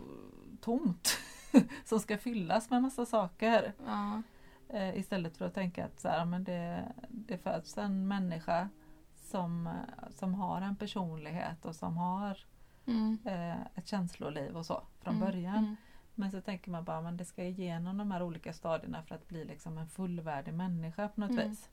[0.61, 1.17] tomt
[1.85, 3.73] som ska fyllas med massa saker.
[3.85, 4.21] Ja.
[4.69, 8.69] Eh, istället för att tänka att så här, men det, det föds en människa
[9.15, 9.69] som,
[10.09, 12.37] som har en personlighet och som har
[12.85, 13.17] Mm.
[13.25, 15.57] eh, ett känsloliv och så från Mm, början.
[15.57, 15.75] Mm.
[16.15, 19.27] Men så tänker man bara att det ska igenom de här olika stadierna för att
[19.27, 21.49] bli liksom en fullvärdig människa på något Mm.
[21.49, 21.69] vis.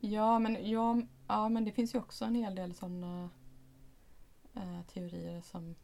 [0.00, 3.30] Ja, men, ja, ja, men det finns ju också en hel del sådana
[4.54, 5.74] eh, teorier som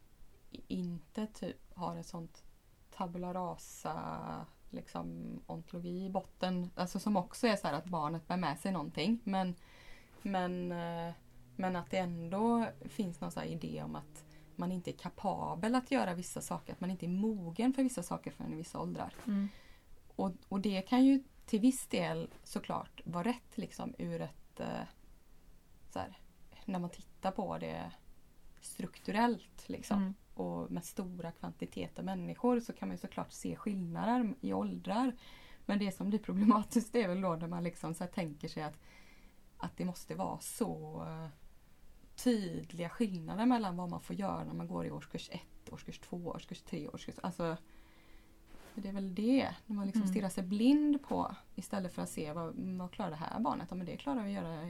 [0.67, 2.43] inte typ har ett sånt
[2.91, 6.69] tabula rasa liksom ontologi i botten.
[6.75, 9.19] Alltså som också är så här att barnet bär med sig någonting.
[9.23, 9.55] Men,
[10.21, 11.13] men, eh,
[11.57, 16.13] men att det ändå finns någon idé om att man inte är kapabel att göra
[16.13, 16.73] vissa saker.
[16.73, 19.13] Att man inte är mogen för vissa saker förrän i vissa åldrar.
[19.27, 19.49] Mm.
[20.15, 24.59] Och, och det kan ju till viss del såklart vara rätt liksom ur ett...
[24.59, 24.87] Eh,
[25.89, 26.17] så här,
[26.65, 27.91] när man tittar på det
[28.61, 29.97] strukturellt liksom.
[29.97, 30.13] Mm.
[30.33, 35.15] Och med stora kvantiteter människor så kan man ju såklart se skillnader i åldrar.
[35.65, 38.79] Men det som blir problematiskt är väl då när man liksom så tänker sig att,
[39.57, 41.29] att det måste vara så eh,
[42.23, 46.17] tydliga skillnader mellan vad man får göra när man går i årskurs 1, årskurs 2,
[46.17, 47.15] årskurs 3, årskurs...
[47.23, 47.57] Alltså,
[48.75, 50.13] det är väl det, när man liksom Mm.
[50.13, 53.67] stirrar sig blind på istället för att se vad, vad klarar det här barnet?
[53.69, 54.69] Ja, men det klarar att göra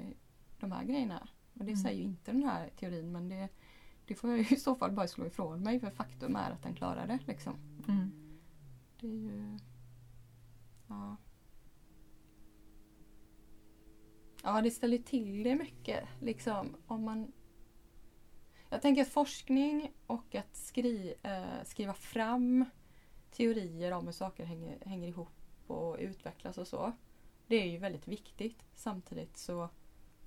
[0.59, 1.27] de här grejerna.
[1.53, 1.75] Och det Mm.
[1.83, 3.49] säger ju inte den här teorin men det,
[4.05, 6.75] det får jag i så fall bara slå ifrån mig för faktum är att den
[6.75, 7.19] klarar det.
[7.25, 7.53] Liksom.
[7.87, 8.11] Mm.
[8.99, 9.57] Det är ju...
[10.87, 11.15] Ja.
[14.43, 16.03] Ja, det ställer till det mycket.
[16.19, 17.31] Liksom, om man...
[18.69, 22.65] Jag tänker att forskning och att skri, eh, skriva fram
[23.31, 25.29] teorier om hur saker hänger, hänger ihop
[25.67, 26.91] och utvecklas och så.
[27.47, 28.63] Det är ju väldigt viktigt.
[28.75, 29.69] Samtidigt så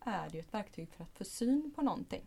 [0.00, 2.26] är det ju ett verktyg för att få syn på någonting.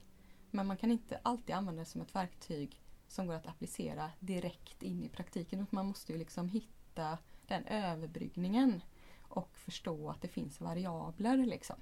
[0.52, 4.84] Men man kan inte alltid använda det som ett verktyg som går att applicera direkt
[4.84, 5.60] in i praktiken.
[5.60, 8.84] Utan Man måste ju liksom hitta den överbryggningen
[9.22, 11.38] och förstå att det finns variabler.
[11.38, 11.76] Liksom.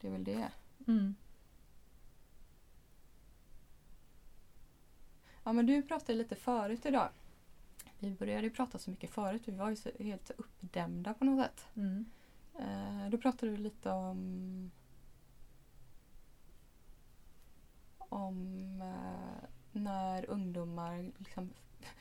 [0.00, 0.52] Det är väl det.
[0.86, 1.14] Mm.
[5.44, 7.08] Ja, men du pratade lite förut idag.
[7.98, 9.42] Vi började prata så mycket förut.
[9.44, 11.66] Vi var ju så helt uppdämda på något sätt.
[11.74, 12.04] Mm.
[12.58, 14.70] Eh, då pratade du lite om
[17.98, 21.50] om eh, när ungdomar liksom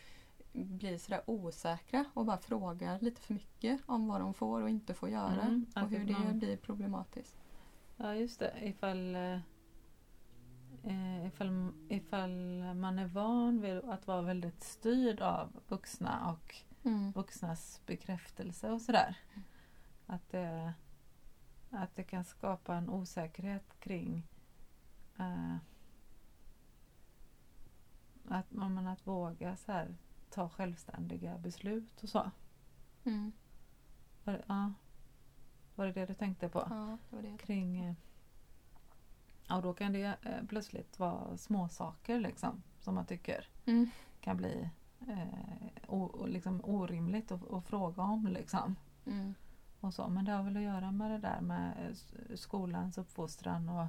[0.53, 4.93] blir sådär osäkra och bara frågar lite för mycket om vad de får och inte
[4.93, 5.41] får göra.
[5.41, 7.35] Mm, och hur det man- blir problematiskt.
[7.97, 8.53] Ja, just det.
[8.61, 9.15] Ifall,
[10.83, 17.11] eh, ifall, ifall man är van vid att vara väldigt styrd av vuxna och Mm.
[17.11, 19.15] vuxnas bekräftelse och sådär.
[20.05, 20.73] Att det,
[21.69, 24.27] att det kan skapa en osäkerhet kring
[25.19, 25.55] eh,
[28.27, 29.95] att, men att våga så här,
[30.29, 32.31] ta självständiga beslut och så.
[33.03, 33.31] Mm.
[34.23, 34.73] Var det, ja,
[35.75, 36.59] var det det du tänkte på?
[36.69, 37.37] Ja, det var det.
[37.37, 37.79] kring...
[37.79, 37.95] eh,
[39.55, 43.89] och då kan det eh, plötsligt vara små saker liksom, som man tycker Mm.
[44.21, 44.69] kan bli
[45.07, 48.27] eh, o, liksom orimligt att, att fråga om.
[48.27, 49.33] Liksom, Mm.
[49.79, 50.09] och så.
[50.09, 51.95] Men det har väl att göra med det där med
[52.29, 53.87] eh, skolans uppfostran och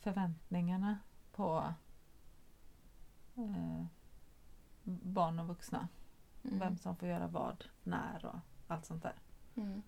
[0.00, 0.98] förväntningarna
[1.32, 1.74] på
[3.36, 3.84] eh,
[4.84, 5.88] barn och vuxna.
[6.44, 6.58] Mm.
[6.58, 9.14] Vem som får göra vad, när och allt sånt där.
[9.54, 9.82] Mm.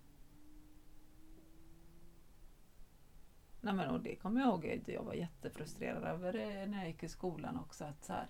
[3.60, 7.02] Nej, men, och det kommer jag ihåg jag var jättefrustrerad över det när jag gick
[7.02, 7.84] i skolan också.
[7.84, 8.26] Att så här,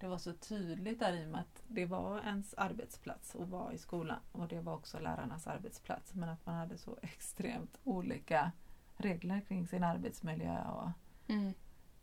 [0.00, 3.72] det var så tydligt där i och med att det var ens arbetsplats att vara
[3.72, 4.18] i skolan.
[4.32, 6.14] Och det var också lärarnas arbetsplats.
[6.14, 8.52] Men att man hade så extremt olika
[8.96, 10.90] regler kring sin arbetsmiljö och
[11.28, 11.52] Mm.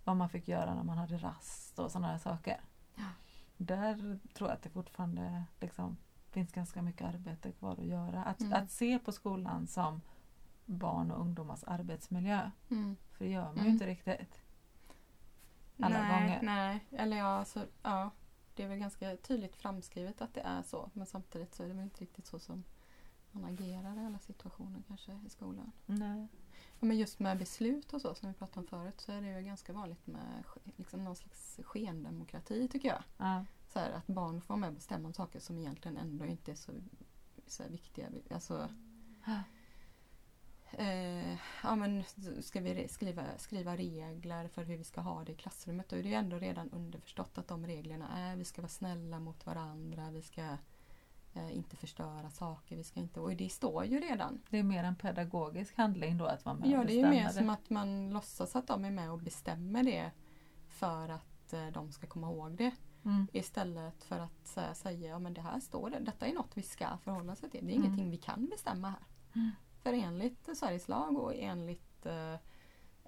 [0.03, 2.61] vad man fick göra när man hade rast och sådana saker.
[2.95, 3.03] Ja.
[3.57, 5.97] Där tror jag att det fortfarande liksom,
[6.29, 8.23] finns ganska mycket arbete kvar att göra.
[8.23, 8.53] Att, Mm.
[8.53, 10.01] att se på skolan som
[10.71, 12.51] barn och ungdomars arbetsmiljö.
[12.69, 12.97] Mm.
[13.11, 13.73] För det gör man ju Mm.
[13.73, 14.41] inte riktigt.
[15.79, 16.39] Alla nej, gånger.
[16.41, 18.11] Nej, eller ja, alltså, ja,
[18.55, 20.89] det är väl ganska tydligt framskrivet att det är så.
[20.93, 22.63] Men samtidigt så är det väl inte riktigt så som
[23.31, 25.71] man agerar i alla situationer kanske i skolan.
[25.85, 26.27] Nej.
[26.79, 29.39] Ja, men just med beslut och så som vi pratade om förut så är det
[29.39, 30.43] ju ganska vanligt med
[30.75, 33.03] liksom någon slags skendemokrati tycker jag.
[33.17, 33.45] Ja.
[33.67, 36.51] Så här, att barn får vara med och bestämma om saker som egentligen ändå inte
[36.51, 36.71] är så,
[37.47, 38.07] så viktiga.
[38.33, 38.69] Alltså,
[40.77, 42.03] eh, ja, men
[42.41, 46.03] ska vi skriva, skriva regler för hur vi ska ha det i klassrummet då är
[46.03, 50.11] det ju ändå redan underförstått att de reglerna är vi ska vara snälla mot varandra,
[50.11, 50.41] vi ska
[51.33, 53.19] eh, inte förstöra saker, vi ska inte...
[53.19, 54.41] Och det står ju redan.
[54.49, 57.01] Det är mer en pedagogisk handling då att vara med Ja, och det är ju
[57.01, 57.33] bestämma mer det.
[57.33, 60.11] som att man låtsas att de är med och bestämmer det
[60.67, 62.71] för att eh, de ska komma ihåg det.
[63.05, 63.27] Mm.
[63.33, 66.61] Istället för att säga, säga ja men det här står det, detta är något vi
[66.61, 67.65] ska förhålla sig till.
[67.65, 67.85] Det är Mm.
[67.85, 68.99] ingenting vi kan bestämma här.
[69.35, 69.51] Mm.
[69.83, 72.33] För enligt Sveriges lag och enligt eh,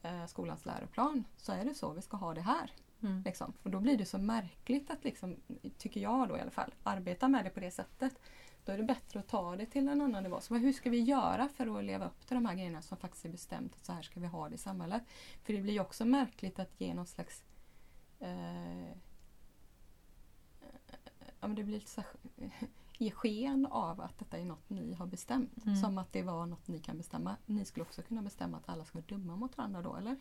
[0.03, 2.71] eh, skolans läroplan så är det så vi ska ha det här.
[3.01, 3.21] Mm.
[3.25, 3.53] Liksom.
[3.63, 5.35] Och då blir det så märkligt att, liksom,
[5.77, 8.19] tycker jag då i alla fall, arbeta med det på det sättet.
[8.65, 10.41] Då är det bättre att ta det till en annan nivå.
[10.41, 13.25] Så hur ska vi göra för att leva upp till de här grejerna som faktiskt
[13.25, 15.03] är bestämt att så här ska vi ha det i samhället?
[15.43, 17.43] För det blir ju också märkligt att ge någon slags
[18.19, 18.87] eh,
[21.39, 22.03] ja, men det blir lite så
[22.97, 25.65] ge sken av att detta är något ni har bestämt.
[25.65, 25.75] Mm.
[25.75, 27.35] Som att det var något ni kan bestämma.
[27.45, 30.17] Ni skulle också kunna bestämma att alla ska vara dumma mot varandra då, eller?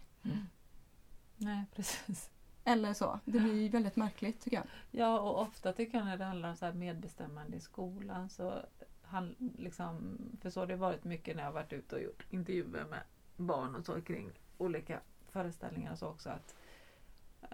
[1.36, 2.30] Nej, precis.
[2.64, 3.20] Eller så.
[3.24, 4.66] Det blir ju väldigt märkligt tycker jag.
[4.90, 8.62] Ja, och ofta tycker jag när det handlar om så här medbestämmande i skolan så
[9.02, 12.26] han, liksom, för så har det varit mycket när jag har varit ute och gjort
[12.30, 13.02] intervjuer med
[13.36, 16.54] barn och så kring olika föreställningar och så också att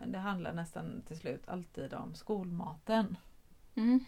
[0.06, 3.16] det handlar nästan till slut alltid om skolmaten.
[3.74, 4.04] Mm.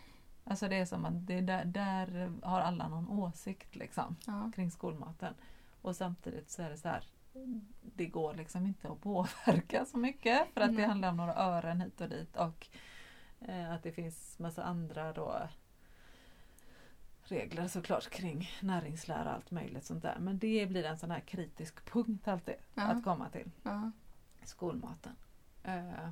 [0.50, 4.50] Alltså det är som att det är där, där har alla någon åsikt liksom Ja.
[4.54, 5.34] kring skolmaten.
[5.82, 7.04] Och samtidigt så är det så här
[7.82, 10.86] det går liksom inte att påverka så mycket för att det Nej.
[10.86, 12.66] handlar om några ören hit och dit och
[13.40, 15.48] eh, att det finns massa andra då
[17.24, 20.16] regler såklart kring näringslära och allt möjligt sånt där.
[20.20, 22.82] Men det blir en sån här kritisk punkt alltid Ja.
[22.82, 23.50] att komma till.
[23.62, 23.90] Ja.
[24.44, 25.12] Skolmaten.
[25.64, 26.04] Eh,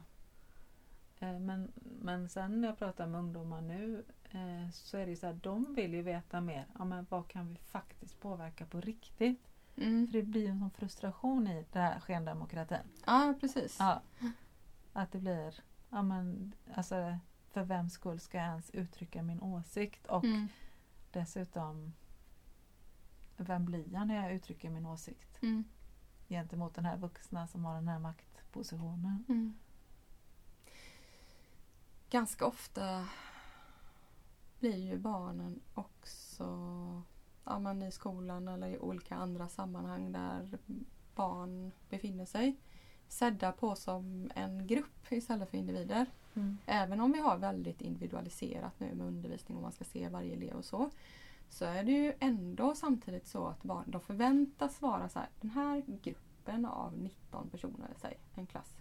[1.18, 5.16] eh, men, men sen när jag pratar med ungdomar nu eh, så är det ju
[5.16, 6.66] så här, de vill ju veta mer.
[6.78, 9.40] Ja, men vad kan vi faktiskt påverka på riktigt?
[9.76, 10.06] Mm.
[10.06, 12.78] För det blir en sån frustration i det här skendemokratin.
[13.06, 13.76] ja, precis.
[13.78, 14.02] Ja.
[14.92, 15.54] Att det blir,
[15.90, 17.18] ja men alltså
[17.50, 20.06] för vems skull ska jag ens uttrycka min åsikt?
[20.06, 20.48] Och Mm.
[21.12, 21.92] dessutom,
[23.36, 25.42] vem blir jag när jag uttrycker min åsikt?
[25.42, 25.64] Mm.
[26.28, 29.24] Gentemot den här vuxna som har den här maktpositionen.
[29.28, 29.54] Mm.
[32.10, 33.08] Ganska ofta
[34.60, 36.44] blir ju barnen också
[37.44, 40.58] ja, men i skolan eller i olika andra sammanhang där
[41.14, 42.56] barn befinner sig
[43.08, 46.06] sedda på som en grupp istället för individer.
[46.34, 46.58] Mm.
[46.66, 50.56] Även om vi har väldigt individualiserat nu med undervisning och man ska se varje elev
[50.56, 50.90] och så.
[51.48, 55.28] Så är det ju ändå samtidigt så att barn, de förväntas vara så här.
[55.40, 58.76] Den här gruppen av 19 personer, säg en klass,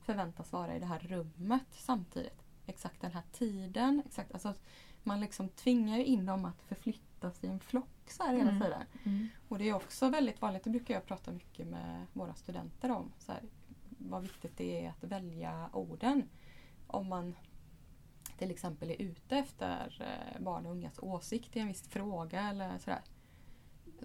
[0.00, 2.42] förväntas vara i det här rummet samtidigt.
[2.66, 4.02] Exakt den här tiden.
[4.06, 4.54] Exakt, alltså
[5.02, 8.62] man liksom tvingar in dem att förflyttas i en flock så här hela Mm.
[8.62, 8.82] tiden.
[9.04, 9.28] Mm.
[9.48, 13.12] Och det är också väldigt vanligt, det brukar jag prata mycket med våra studenter om.
[13.18, 13.42] Så här,
[13.88, 16.28] vad viktigt det är att välja orden.
[16.86, 17.34] Om man
[18.38, 19.96] till exempel är ute efter
[20.34, 23.00] eh, barn och ungas åsikt i en viss fråga eller sådär.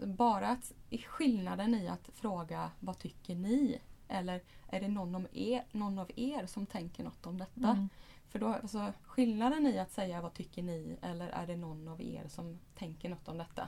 [0.05, 0.71] Bara att
[1.08, 3.79] skillnaden i att fråga vad tycker ni?
[4.08, 7.69] Eller är det någon, om er, någon av er som tänker något om detta?
[7.69, 7.89] Mm.
[8.36, 12.02] För då, alltså, skillnaden i att säga vad tycker ni eller är det någon av
[12.02, 13.67] er som tänker något om detta.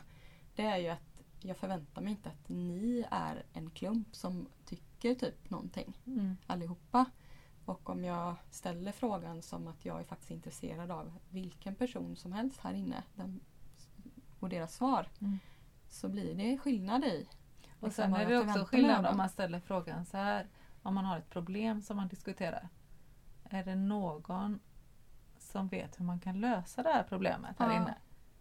[0.56, 5.16] Det är ju att jag förväntar mig inte att ni är en klump som tycker
[5.16, 6.38] typ någonting Mm.
[6.48, 7.06] allihopa.
[7.66, 12.32] Och om jag ställer frågan som att jag är faktiskt intresserad av vilken person som
[12.32, 13.40] helst här inne den,
[14.40, 15.40] och deras svar Mm.
[15.90, 17.28] så blir det skillnad i.
[17.80, 20.48] Och liksom sen är det också skillnad om man ställer frågan så här.
[20.84, 22.70] Om man har ett problem som man diskuterar.
[23.50, 24.60] Är det någon
[25.38, 27.76] som vet hur man kan lösa det här problemet här Ja.
[27.76, 27.96] inne?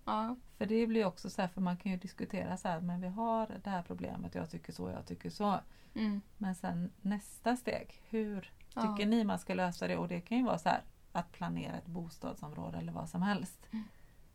[0.05, 3.01] Ja, För det blir också så här, för man kan ju diskutera så här, men
[3.01, 5.61] vi har det här problemet, jag tycker så, jag tycker så.
[5.95, 9.97] mm, Men sen nästa steg, hur ja, tycker ni man ska lösa det?
[9.97, 13.69] Och det kan ju vara så här, att planera ett bostadsområde eller vad som helst.
[13.71, 13.85] Mm.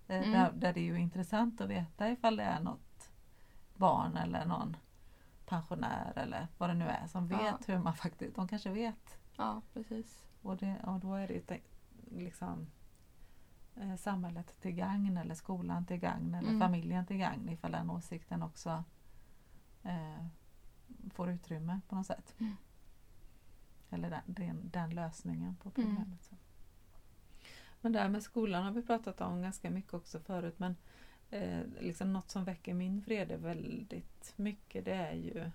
[0.08, 0.32] Eh, Mm.
[0.32, 3.12] Där, där det är ju intressant att veta ifall det är något
[3.76, 4.78] barn eller någon
[5.46, 7.58] pensionär eller vad det nu är som vet Ja.
[7.68, 9.18] hur man faktiskt, de kanske vet.
[9.38, 10.24] ja, precis.
[10.42, 11.60] Och, det, och då är det
[12.12, 12.68] liksom
[13.76, 16.60] eh, samhället till gagn eller skolan till gagn eller Mm.
[16.60, 18.84] familjen till gagn ifall den åsikten också
[19.84, 20.26] eh,
[21.14, 22.36] får utrymme på något sätt.
[22.40, 22.54] Mm.
[23.90, 25.96] Eller den, den, den lösningen på Mm.
[25.96, 26.24] problemet.
[26.24, 26.36] Så.
[27.82, 30.76] Men det här med skolan har vi pratat om ganska mycket också förut men
[31.30, 35.52] eh, liksom något som väcker min vrede väldigt mycket det är ju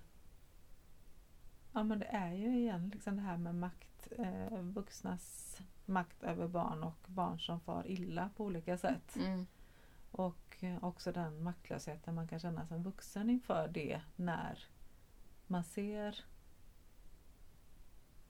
[1.72, 6.48] Ja men det är ju igen liksom det här med makt, eh, vuxnas makt över
[6.48, 9.16] barn och barn som far illa på olika sätt.
[9.16, 9.46] Mm,
[10.10, 14.64] Och eh, också den maktlösheten man kan känna som vuxen inför det när
[15.46, 16.24] man ser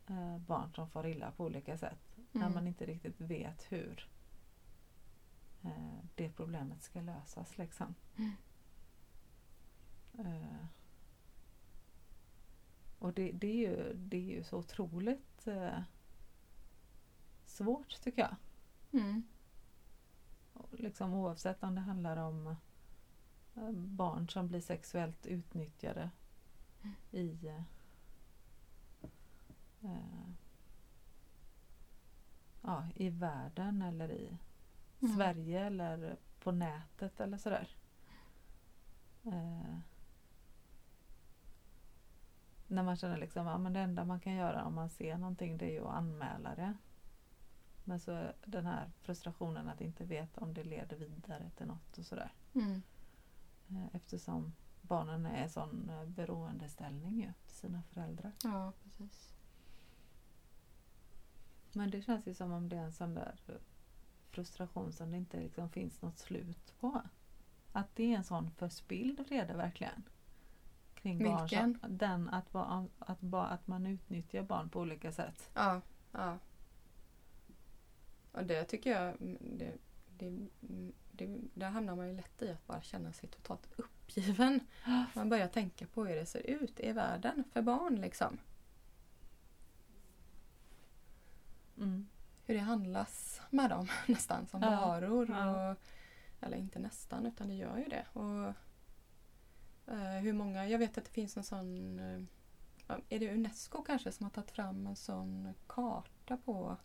[0.09, 2.16] eh, barn som far illa på olika sätt.
[2.33, 2.55] När Mm.
[2.55, 4.09] man inte riktigt vet hur
[5.62, 7.59] eh, det problemet ska lösas.
[7.59, 7.95] Liksom.
[8.16, 8.33] Mm.
[12.99, 15.81] Och det, det, är ju, det är ju så otroligt eh,
[17.45, 18.37] svårt tycker jag.
[19.03, 19.23] mm,
[20.71, 22.47] Liksom oavsett om det handlar om
[23.57, 26.11] eh, barn som blir sexuellt utnyttjade
[27.11, 27.49] i
[29.83, 30.29] eh,
[32.63, 34.39] ja, i världen eller i
[35.01, 35.17] Mm.
[35.17, 37.69] Sverige eller på nätet eller sådär.
[39.25, 39.79] Eh,
[42.69, 45.59] när man känner liksom att ja, det enda man kan göra om man ser någonting
[45.59, 46.75] det är ju att anmäla det.
[47.85, 52.07] Men så den här frustrationen att inte veta om det leder vidare till något och
[52.07, 52.33] sådär.
[52.55, 52.83] Mm.
[53.69, 54.53] Eh, Eftersom
[54.83, 58.33] barnen är i sån eh, beroendeställning ju till sina föräldrar.
[58.45, 59.35] Ja, precis.
[61.73, 63.55] Men det känns ju som om det är en sån där eh,
[64.31, 67.03] frustration som det inte liksom finns något slut på.
[67.73, 70.03] Att det är en sån förspilld vrede verkligen.
[71.03, 72.55] Kring barn som, den att,
[72.99, 75.51] att, ba- att man utnyttjar barn på olika sätt.
[75.55, 75.81] Ja,
[76.13, 76.39] ja.
[78.33, 79.73] Och det tycker jag, mm, det,
[80.19, 84.61] det, mm, det, där hamnar man ju lätt i att bara känna sig totalt uppgiven.
[85.15, 88.39] Man börjar tänka på hur det ser ut i världen för barn liksom.
[91.77, 92.07] Mm.
[92.45, 95.31] Hur det handlas med dem nästan som Ja, varor.
[95.31, 95.77] Och,
[96.41, 98.07] eller inte nästan, utan det gör ju det.
[98.13, 98.55] Och,
[99.95, 104.24] hur många, jag vet att det finns en sån, eh, är det Unesco kanske som
[104.24, 106.76] har tagit fram en sån karta på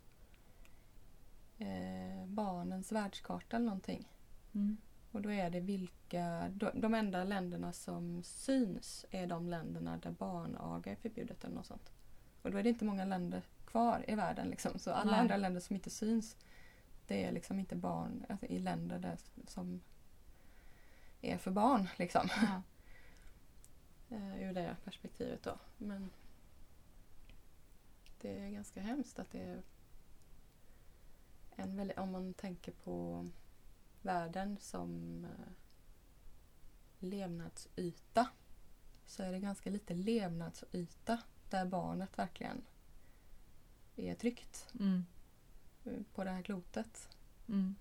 [1.58, 4.08] eh, barnens världskarta eller någonting.
[4.54, 4.76] Mm.
[5.12, 10.10] Och då är det vilka, de, de enda länderna som syns är de länderna där
[10.10, 11.92] barnaga är förbjudet eller något sånt.
[12.42, 14.78] Och då är det inte många länder kvar i världen liksom.
[14.78, 15.20] Så alla Nej.
[15.20, 16.36] andra länder som inte syns
[17.06, 19.80] det är liksom inte barn alltså, i länder där, som
[21.20, 22.28] är för barn liksom.
[22.42, 22.62] Ja.
[24.12, 25.58] Eh, ur det perspektivet då.
[25.78, 26.10] Men
[28.20, 29.62] det är ganska hemskt att det är
[31.56, 33.28] en väldigt, om man tänker på
[34.02, 35.52] världen som eh,
[36.98, 38.28] levnadsyta
[39.06, 42.62] så är det ganska lite levnadsyta där barnet verkligen
[43.96, 45.04] är tryggt Mm.
[45.84, 47.08] eh, på det här klotet.
[47.48, 47.74] Mm.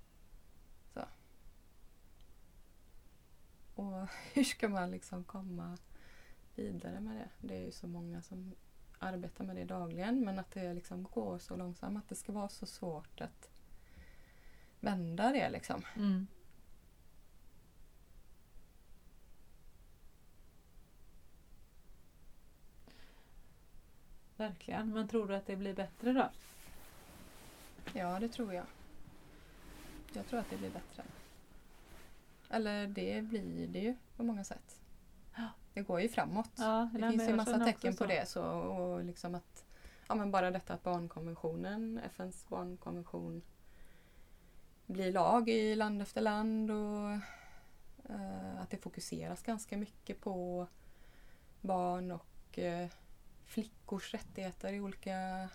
[3.76, 5.78] Och hur ska man liksom komma
[6.62, 7.48] vidare med det?
[7.48, 8.56] Det är ju så många som
[9.00, 12.50] arbetar med det dagligen men att det liksom går så långsamt att det ska vara
[12.50, 13.50] så svårt att
[14.80, 15.82] vända det liksom.
[15.96, 16.28] Mm.
[24.38, 24.94] Verkligen.
[24.94, 26.30] Men tror du att det blir bättre då?
[27.94, 28.66] Ja, det tror jag.
[30.14, 31.04] Jag tror att det blir bättre.
[32.50, 34.81] Eller det blir det ju på många sätt.
[35.74, 36.52] Det går ju framåt.
[36.58, 38.28] Ja, Det finns ju massa tecken på det.
[38.28, 39.66] Så, och liksom att,
[40.08, 43.42] ja, men bara detta att barnkonventionen, FNs barnkonvention
[44.86, 47.12] blir lag i land efter land och
[48.10, 50.68] eh, att det fokuseras ganska mycket på
[51.62, 52.90] barn och eh,
[53.46, 55.50] flickors rättigheter i olika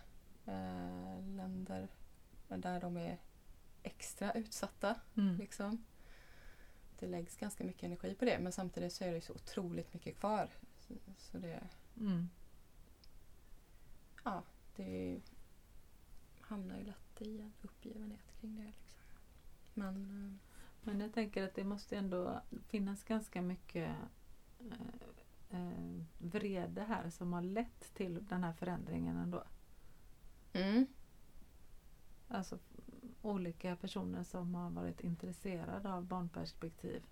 [0.47, 1.89] eh, länder
[2.49, 3.19] där de är
[3.83, 4.95] extra utsatta.
[5.17, 5.37] Mm.
[5.37, 5.85] Liksom.
[6.99, 10.17] Det läggs ganska mycket energi på det men samtidigt så är det så otroligt mycket
[10.19, 10.51] kvar.
[10.79, 11.61] Så, så det,
[12.01, 12.29] Mm.
[14.25, 14.43] ja,
[14.77, 15.21] det
[16.41, 18.63] hamnar ju lätt i en uppgivenhet kring det.
[18.65, 19.01] Liksom.
[19.75, 20.33] Men eh,
[20.83, 23.97] Men jag tänker att det måste ändå finnas ganska mycket
[24.71, 29.45] eh, eh, vrede här som har lett till den här förändringen ändå.
[30.53, 30.87] mm,
[32.29, 32.59] Alltså
[33.27, 37.03] olika personer som har varit intresserade av barnperspektiv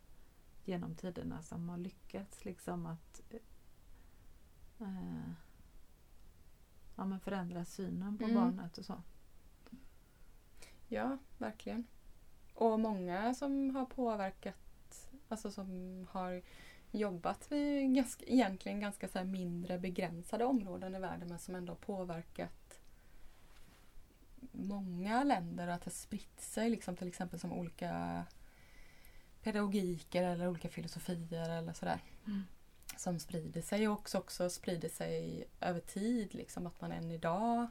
[0.65, 3.23] genom tiderna som har lyckats liksom att
[4.81, 5.31] eh,
[6.97, 8.37] ja, men förändra synen på Mm.
[8.37, 9.03] barnet och så.
[10.89, 11.87] ja, verkligen.
[12.55, 16.43] Och många som har påverkat, alltså som har
[16.91, 21.79] jobbat vid ganska, egentligen ganska så mindre begränsade områden i världen men som ändå har
[21.79, 22.64] påverkat
[24.53, 28.25] många länder att det spritt sig liksom till exempel som olika
[29.43, 32.03] pedagogiker eller olika filosofier eller sådär.
[32.27, 32.43] Mm.
[32.97, 36.35] Som sprider sig och också, också sprider sig över tid.
[36.35, 37.67] Liksom att man än idag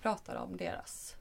[0.00, 1.16] pratar om deras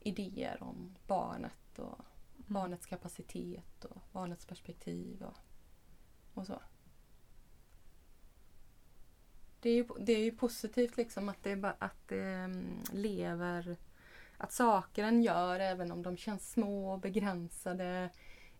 [0.00, 1.98] idéer om barnet och
[2.36, 5.36] barnets kapacitet och barnets perspektiv och,
[6.34, 6.60] och så.
[9.60, 13.76] Det är, ju, det är ju positivt liksom att det, att det mm, lever,
[14.38, 18.10] att saker en gör även om de känns små och begränsade.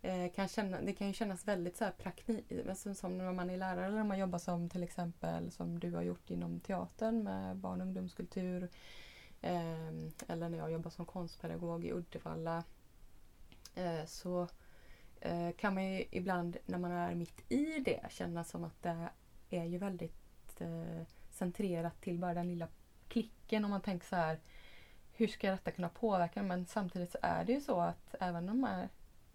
[0.03, 3.51] Eh, kan känna, det kan ju kännas väldigt så här praktik, alltså som när man
[3.51, 7.22] är lärare eller när man jobbar som till exempel som du har gjort inom teatern
[7.22, 8.68] med barn och ungdomskultur.
[9.41, 9.89] Eh,
[10.29, 12.64] eller när jag jobbar som konstpedagog i Uddevalla.
[13.74, 14.49] Eh, så
[15.20, 19.11] eh, kan man ju ibland när man är mitt i det känna som att det
[19.51, 22.68] är ju väldigt eh, centrerat till bara den lilla
[23.09, 24.41] klicken om man tänker så här
[25.19, 26.43] hur ska detta kunna påverka?
[26.43, 28.89] Men samtidigt så är det ju så att även de här,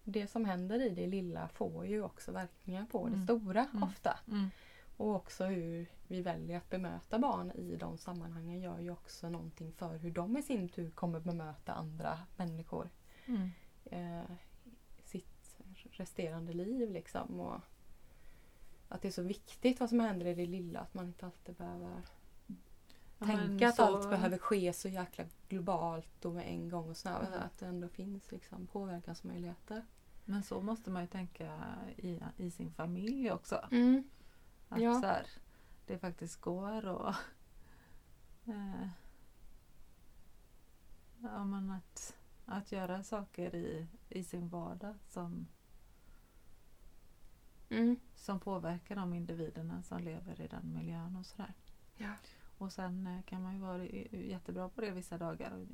[0.04, 3.24] det som händer i det lilla får ju också verkningar på det Mm.
[3.24, 3.82] stora Mm.
[3.82, 4.18] ofta.
[4.28, 4.50] Mm.
[4.96, 9.72] Och också hur vi väljer att bemöta barn i de sammanhangen gör ju också någonting
[9.72, 12.88] för hur de i sin tur kommer bemöta andra människor.
[13.26, 13.50] Mm.
[13.84, 14.30] Eh,
[15.04, 15.56] sitt
[15.90, 17.40] resterande liv liksom.
[17.40, 17.60] Och
[18.88, 20.80] att det är så viktigt vad som händer i det lilla.
[20.80, 22.02] Att man inte alltid behöver
[23.26, 27.28] tänka att så- allt behöver ske så jäkla globalt och med en gång och snabbt.
[27.28, 27.40] Mm.
[27.42, 29.84] Att det ändå finns liksom påverkansmöjligheter.
[30.24, 31.58] Men så måste man ju tänka
[31.96, 33.56] i, i sin familj också.
[34.68, 35.00] Att Ja.
[35.00, 35.26] så här,
[35.86, 37.08] det faktiskt går och
[38.44, 38.88] eh,
[41.22, 42.16] ja, men att,
[42.46, 45.46] att göra saker i, i sin vardag som,
[47.70, 47.96] Mm.
[48.14, 51.52] som påverkar de individerna som lever i den miljön och sådär.
[51.96, 52.12] Ja.
[52.58, 55.66] Och sen eh, kan man ju vara jättebra på det vissa dagar och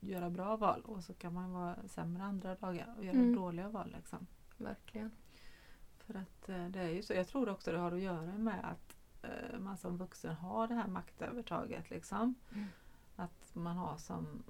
[0.00, 3.34] göra bra val och så kan man vara sämre andra dagar och göra Mm.
[3.34, 3.92] dåliga val.
[3.96, 4.26] Liksom.
[4.56, 5.10] Verkligen.
[5.96, 7.12] För att eh, det är ju så.
[7.14, 10.74] Jag tror också det har att göra med att eh, man som vuxen har det
[10.74, 11.90] här maktövertaget.
[11.90, 12.34] Liksom.
[12.54, 12.66] Mm.
[13.16, 14.42] Att man har som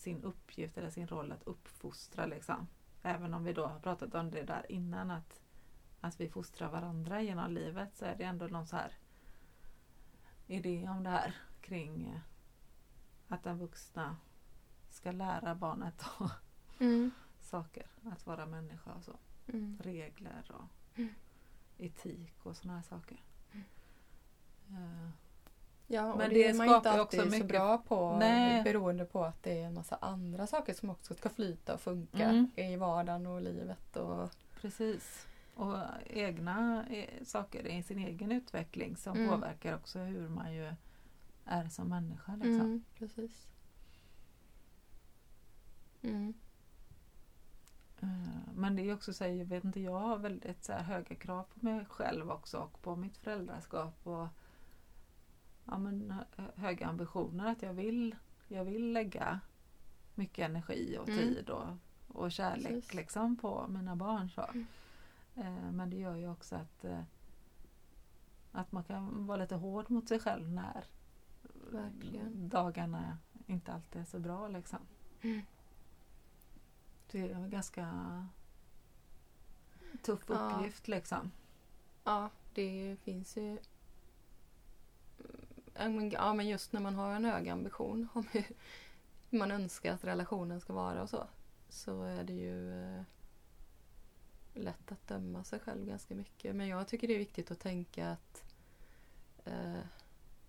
[0.00, 2.26] sin uppgift eller sin roll att uppfostra.
[2.26, 2.66] Liksom.
[3.02, 5.42] Även om vi då har pratat om det där innan att,
[6.00, 8.92] att vi fostrar varandra genom livet så är det ändå någon så här
[10.50, 12.20] idé om det här kring eh,
[13.28, 14.16] att den vuxna
[14.90, 16.30] ska lära barnet och
[16.80, 17.10] Mm.
[17.40, 17.86] saker.
[18.12, 19.12] Att vara människa och så
[19.48, 19.78] Mm.
[19.82, 21.14] regler och Mm.
[21.78, 23.20] etik och såna här saker.
[24.68, 25.08] Eh,
[25.92, 28.62] Ja, och Men det, det är man inte alltid också så mycket- bra på Nej.
[28.64, 32.22] beroende på att det är en massa andra saker som också ska flyta och funka
[32.30, 32.50] Mm.
[32.56, 33.96] i vardagen och livet.
[33.96, 34.30] Och,
[34.60, 35.26] precis.
[35.60, 39.28] Och egna eh, saker i sin egen utveckling som Mm.
[39.30, 40.72] påverkar också hur man ju
[41.44, 42.32] är som människa.
[42.36, 42.60] Liksom.
[42.60, 43.46] mm, precis.
[46.02, 46.34] Mm.
[48.00, 48.08] Eh,
[48.54, 51.14] Men det är också så här, jag vet inte, jag har väldigt så här, höga
[51.16, 54.28] krav på mig själv också och på mitt föräldraskap och
[55.64, 58.16] ja, men, hö- höga ambitioner att jag vill,
[58.48, 59.40] jag vill lägga
[60.14, 61.20] mycket energi och Mm.
[61.20, 61.68] tid och,
[62.08, 62.94] och kärlek Precis.
[62.94, 64.30] liksom, på mina barn.
[64.30, 64.44] Så.
[65.40, 65.64] Mm.
[65.64, 67.02] Eh, Men det gör ju också att, eh,
[68.52, 70.84] att man kan vara lite hård mot sig själv när
[71.70, 72.48] Verkligen.
[72.48, 74.48] dagarna inte alltid är så bra.
[74.48, 74.78] Liksom.
[75.22, 75.42] Mm.
[77.10, 77.86] Det är en ganska
[80.02, 80.34] tuff Ja.
[80.34, 81.30] uppgift liksom.
[82.04, 83.58] Ja, det finns ju...
[85.74, 88.44] Ja, men- Ja, men just när man har en hög ambition om hur
[89.38, 91.26] man önskar att relationen ska vara och så.
[91.68, 93.02] Så är det ju eh,
[94.54, 96.56] lätt att döma sig själv ganska mycket.
[96.56, 98.42] Men jag tycker det är viktigt att tänka att
[99.44, 99.78] eh,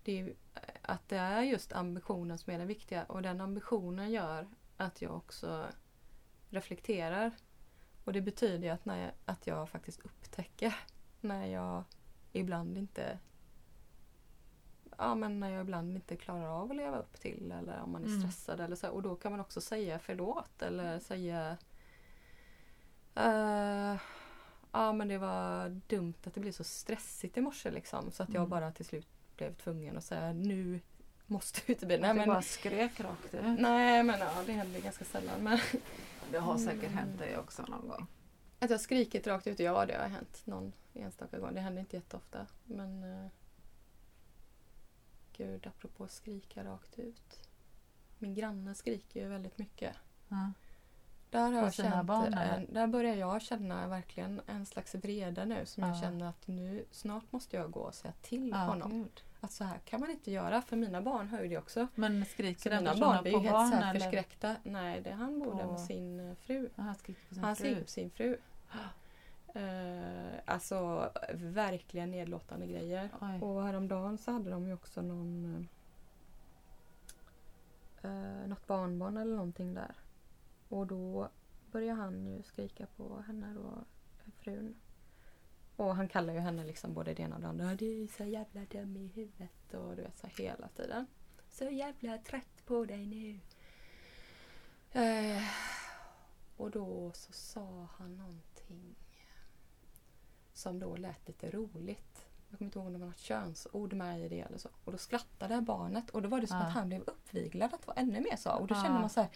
[0.02, 0.34] det är,
[0.82, 3.04] att det är just ambitionen som är den viktiga.
[3.04, 5.66] Och den ambitionen gör att jag också
[6.50, 7.32] reflekterar.
[8.04, 10.74] Och det betyder att, när jag, att jag faktiskt upptäcker
[11.20, 11.84] när jag
[12.32, 13.18] ibland inte
[14.98, 18.02] Ja men när jag ibland inte klarar av att leva upp till eller om man
[18.04, 18.20] är Mm.
[18.20, 18.88] stressad eller så.
[18.90, 21.56] Och då kan man också säga förlåt eller säga
[23.14, 23.96] eh,
[24.74, 28.10] Ja men det var dumt att det blev så stressigt i morse liksom.
[28.10, 28.50] Så att jag Mm.
[28.50, 29.06] bara till slut
[29.36, 30.80] blev tvungen att säga nu
[31.26, 31.94] måste du inte bli...
[31.94, 33.40] Att Nej men, bara skrek rakt ut.
[33.58, 35.40] nej men ja, det händer ganska sällan.
[35.44, 35.58] Men
[36.30, 36.94] Det har säkert Mm.
[36.98, 38.06] hänt dig också någon gång.
[38.58, 41.54] Att jag skrikit rakt ut, ja det har hänt någon enstaka gång.
[41.54, 42.46] Det händer inte jätteofta.
[42.64, 43.30] Men eh,
[45.36, 47.48] gud, apropå skrika rakt ut.
[48.18, 49.96] Min granne skriker ju väldigt mycket.
[50.28, 50.52] Ja.
[51.32, 55.66] Där, har jag känt, barn, en, där börjar jag känna verkligen en slags vrede nu
[55.66, 56.00] som jag Ja.
[56.00, 58.90] känner att nu snart måste jag gå och säga till Ja, honom.
[58.90, 59.22] gud.
[59.40, 61.86] Att så här kan man inte göra för mina barn hör ju det också.
[61.94, 64.56] Men skriker den mina barn blir på helt barn så här förskräckta.
[64.62, 66.68] Nej, det, han bor där med sin eh, fru.
[66.76, 67.80] Han skriker på sin Han fru.
[67.82, 68.36] på sin fru.
[69.54, 73.10] Eh, alltså verkligen nedlåtande grejer.
[73.20, 73.40] Oj.
[73.42, 75.68] Och häromdagen så hade de ju också någon
[78.02, 78.10] eh,
[78.46, 79.94] något barnbarn eller någonting där.
[80.72, 81.28] Och då
[81.72, 83.84] började han ju skrika på henne då,
[84.38, 84.74] frun.
[85.76, 87.74] Och han kallar ju henne liksom både det ena och det andra.
[87.74, 91.06] Du är så jävla dum i huvudet och du vet så hela tiden.
[91.50, 93.40] Så jävla trött på dig nu.
[95.00, 95.42] Eh,
[96.56, 98.94] och då så sa han någonting
[100.52, 102.26] som då lät lite roligt.
[102.50, 104.68] Jag kommer inte ihåg om det var något könsord med i det eller så.
[104.84, 106.64] Och då skrattade barnet och då var det som Ja.
[106.64, 108.50] att han blev uppviglad att vara ännu mer så.
[108.52, 108.82] Och då Ja.
[108.82, 109.30] kände man så här,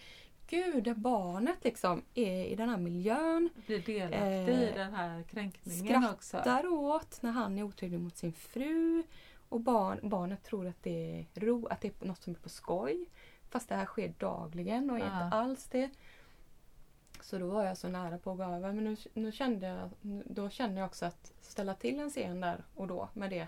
[0.49, 3.49] Gud, det barnet liksom är i den här miljön.
[3.65, 6.27] Blir delaktig i Eh, den här kränkningen också.
[6.27, 9.03] Skrattar åt när han är otrevlig mot sin fru.
[9.49, 12.49] Och barn, barnet tror att det är ro, att det är något som är på
[12.49, 13.05] skoj.
[13.49, 15.05] Fast det här sker dagligen och är Ja.
[15.25, 15.89] inte alls det.
[17.21, 18.73] Så då var jag så nära på att gå över.
[18.73, 19.89] Men nu, nu kände jag,
[20.25, 23.47] då kände jag också att ställa till en scen där och då med det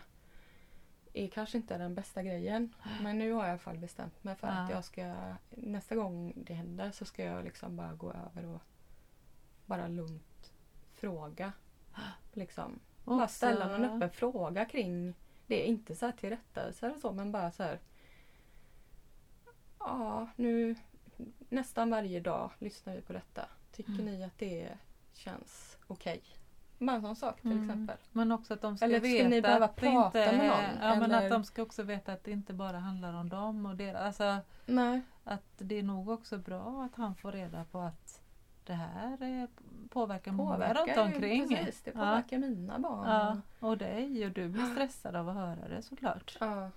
[1.24, 2.74] är kanske inte den bästa grejen.
[3.02, 4.54] Men nu har jag i alla fall bestämt mig för Ja.
[4.54, 8.62] att jag ska nästa gång det händer så ska jag liksom bara gå över och
[9.66, 10.54] bara lugnt
[10.94, 11.54] fråga.
[12.34, 12.80] Liksom.
[13.04, 15.14] Bara Också- ställa någon öppen fråga kring
[15.48, 15.66] det.
[15.68, 17.80] Inte så här till rättelse eller så men bara så här.
[19.80, 20.76] Ja, nu
[21.50, 23.46] nästan varje dag lyssnar vi på detta.
[23.72, 24.06] Tycker Mm.
[24.06, 24.78] ni att det
[25.14, 26.22] känns okej?
[26.80, 27.64] Bara en sån sak till Mm.
[27.70, 27.98] exempel.
[28.12, 31.00] Men också att de ska Eller veta ni behöva att prata inte, med någon, Ja,
[31.00, 34.02] men att de ska också veta att det inte bara handlar om dem och deras.
[34.22, 35.02] Alltså, Nej.
[35.24, 38.22] att det är nog också bra att han får reda på att
[38.66, 39.48] det här är,
[39.90, 41.48] påverkar, många Påverkar runt ju, omkring.
[41.56, 43.10] Precis, det påverkar mina barn.
[43.10, 46.38] Ja, och dig och du blir stressad av att höra det såklart.
[46.40, 46.70] Ja.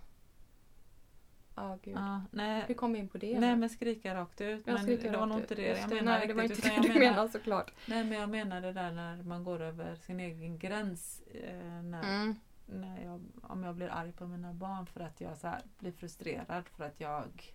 [1.55, 1.97] Ja, gud.
[1.97, 3.41] Ja, nej, Hur kom vi in på det?
[3.41, 4.67] nej men skrika rakt ut.
[4.67, 6.99] Jag Men det var nog inte det jag menade Nej, det var inte det du
[6.99, 7.73] menade såklart.
[7.87, 11.23] Nej men jag menar det där när man går över sin egen gräns.
[11.35, 12.35] Eh, när, Mm.
[12.67, 15.93] när jag, om jag blir arg på mina barn för att jag så här, blir
[15.93, 17.55] frustrerad för att jag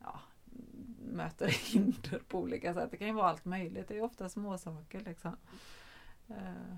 [0.00, 0.20] ja,
[1.12, 2.90] möter hinder på olika sätt.
[2.90, 3.88] Det kan ju vara allt möjligt.
[3.88, 5.36] Det är ju ofta små saker liksom.
[6.28, 6.76] Eh,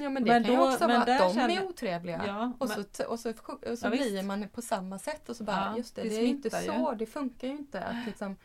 [0.00, 2.24] Ja men det Men kan ju då- också men vara att de känner- är otrevliga.
[2.26, 5.36] ja, Och men- så, och så, och så Ja, blir man på samma sätt och
[5.36, 6.96] så bara, Ja, just det, det det, är inte så, ju.
[6.98, 8.36] det funkar ju inte att liksom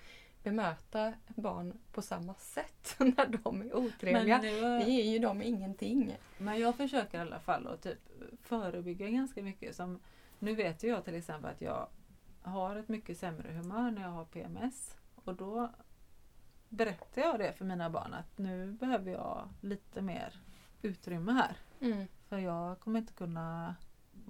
[0.43, 4.37] bemöta barn på samma sätt när de är otrevliga.
[4.41, 6.17] men, nu, Det ger ju dem ingenting.
[6.37, 7.99] men jag försöker i alla fall att typ
[8.43, 9.75] förebygga ganska mycket.
[9.75, 9.99] Som,
[10.39, 11.87] nu vet ju jag till exempel att jag
[12.41, 14.95] har ett mycket sämre humör när jag har PMS.
[15.15, 15.69] Och då
[16.69, 20.39] berättar jag det för mina barn att nu behöver jag lite mer
[20.85, 21.57] utrymme här.
[21.79, 22.07] Mm.
[22.29, 23.75] För jag kommer inte kunna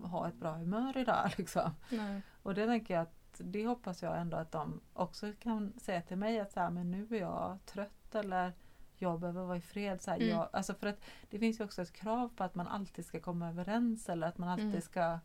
[0.03, 1.31] ha ett bra humör idag.
[1.37, 1.71] Liksom.
[1.91, 2.21] Nej.
[2.43, 6.17] Och det tänker jag att det hoppas jag ändå att de också kan säga till
[6.17, 8.53] mig att så här, men nu är jag trött eller
[8.97, 10.01] jag behöver vara i fred.
[10.01, 10.29] Så här, Mm.
[10.29, 13.19] jag, alltså för att det finns ju också ett krav på att man alltid ska
[13.19, 14.81] komma överens eller att man alltid Mm.
[14.81, 15.19] ska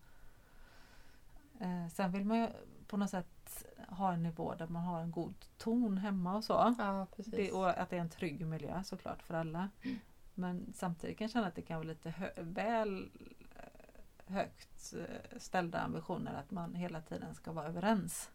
[1.60, 2.48] eh, Sen vill man ju
[2.86, 6.52] på något sätt ha en nivå där man har en god ton hemma och så.
[6.78, 7.06] Ja.
[7.16, 9.68] Det, och att det är en trygg miljö såklart för alla.
[9.82, 9.98] Mm.
[10.38, 13.10] Men samtidigt kan jag känna att det kan vara lite hö väl
[13.56, 18.30] eh, högt eh, ställda ambitioner att man hela tiden ska vara överens.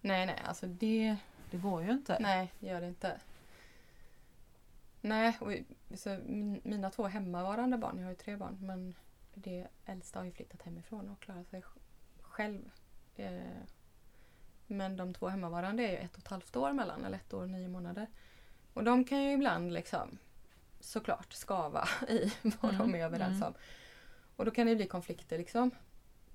[0.00, 1.16] Nej, nej, alltså det,
[1.50, 2.16] Det går ju inte.
[2.20, 3.20] nej, det gör det inte.
[5.00, 5.52] Nej, och
[5.98, 8.94] så min, mina två hemmavarande barn, jag har ju tre barn, men
[9.34, 11.78] det äldsta har ju flyttat hemifrån och klarar sig sj-
[12.20, 12.70] själv.
[13.16, 13.40] Eh,
[14.66, 17.42] men de två hemmavarande är ju ett och ett halvt år mellan, eller ett år
[17.42, 18.06] och nio månader.
[18.74, 20.18] Och de kan ju ibland liksom
[20.80, 23.48] såklart skava i vad Mm, de är överens mm.
[23.48, 23.54] om.
[24.36, 25.70] Och då kan det bli konflikter liksom.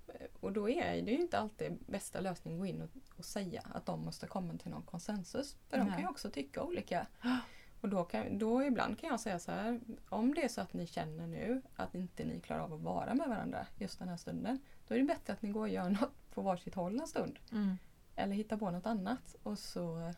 [0.07, 3.25] Eh, Och då är det ju inte alltid bästa lösningen att gå in och, och
[3.25, 5.57] säga att de måste komma till någon konsensus.
[5.69, 5.93] För de Nej.
[5.93, 7.07] kan ju också tycka olika.
[7.81, 9.79] Och då, kan, då ibland kan jag säga så här.
[10.09, 13.13] Om det är så att ni känner nu att inte ni klarar av att vara
[13.13, 14.59] med varandra just den här stunden.
[14.87, 17.39] Då är det bättre att ni går och gör något på varsitt håll en stund.
[17.51, 17.77] Mm.
[18.15, 19.35] Eller hittar på något annat.
[19.43, 20.13] Och så,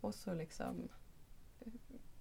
[0.00, 0.88] och så liksom...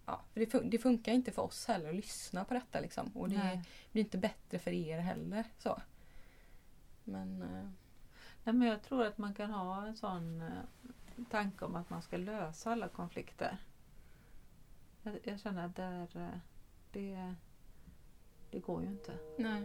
[0.06, 2.80] Ja, för det, fun- det funkar inte för oss heller att lyssna på detta.
[2.80, 3.08] Liksom.
[3.16, 3.62] Och det Nej.
[3.92, 5.44] blir inte bättre för er heller.
[5.58, 5.82] Så.
[7.04, 7.70] Men eh,
[8.44, 12.02] Nej, men jag tror att man kan ha en sån eh, tanke om att man
[12.02, 13.58] ska lösa alla konflikter.
[15.04, 16.38] Jag, jag känner att där, eh,
[16.92, 17.36] det,
[18.52, 19.18] det går ju inte.
[19.38, 19.64] nej.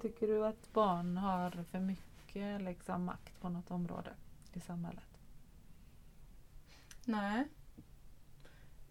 [0.00, 4.14] Tycker du att barn har för mycket liksom, makt på något område
[4.52, 5.18] i samhället?
[7.04, 7.48] Nej.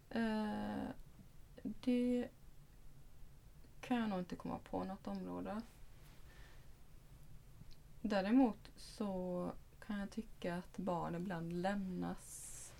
[0.09, 0.89] Eh,
[1.63, 2.29] det
[3.81, 5.61] kan jag nog inte komma på något område.
[8.01, 12.73] Däremot så kan jag tycka att barn ibland lämnas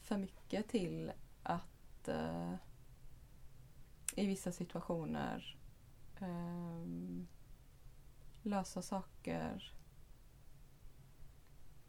[0.00, 2.54] för mycket till att eh,
[4.16, 5.56] i vissa situationer
[6.20, 7.26] ehm,
[8.44, 9.74] lösa saker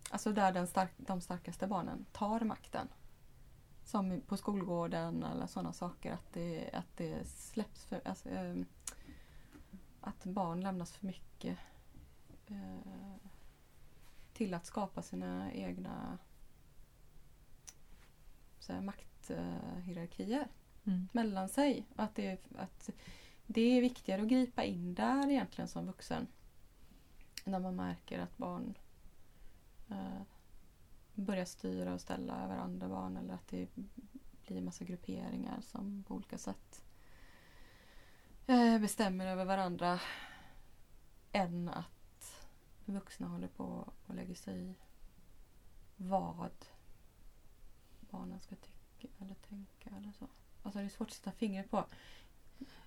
[0.09, 2.87] Alltså där den stark, de starkaste barnen tar makten.
[3.83, 6.13] Som på skolgården eller sådana saker.
[6.13, 8.01] Att det, att det släpps för...
[8.05, 8.65] Alltså, ehm,
[10.01, 11.57] att barn lämnas för mycket
[12.47, 13.15] eh,
[14.33, 16.17] till att skapa sina egna
[18.59, 20.47] så här, makthierarkier
[20.87, 21.07] Mm.
[21.11, 21.85] mellan sig.
[21.95, 22.89] Att det, att
[23.45, 26.27] det är viktigare att gripa in där egentligen som vuxen.
[27.47, 28.77] När man märker att barn
[29.89, 30.21] eh,
[31.15, 33.67] börjar styra och ställa över andra barn eller att det
[34.47, 36.83] blir massa grupperingar som på olika sätt
[38.47, 39.99] eh, bestämmer över varandra
[41.31, 42.45] än att
[42.85, 44.75] vuxna håller på och lägger sig i
[45.97, 46.51] vad
[47.99, 50.27] barnen ska tycka eller tänka eller så.
[50.63, 51.85] Alltså det är svårt att sätta fingret på.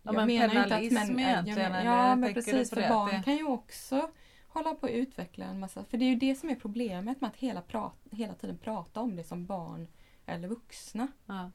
[0.03, 2.71] Ja, men penalism men, egentligen, jag men, ja, men precis.
[2.71, 4.11] För barn Det- kan ju också
[4.59, 5.85] hålla på att utveckla en massa.
[5.85, 9.01] För det är ju det som är problemet med att hela, prat, hela tiden prata
[9.01, 9.89] om det som barn
[10.27, 11.09] eller vuxna.
[11.27, 11.51] Ja.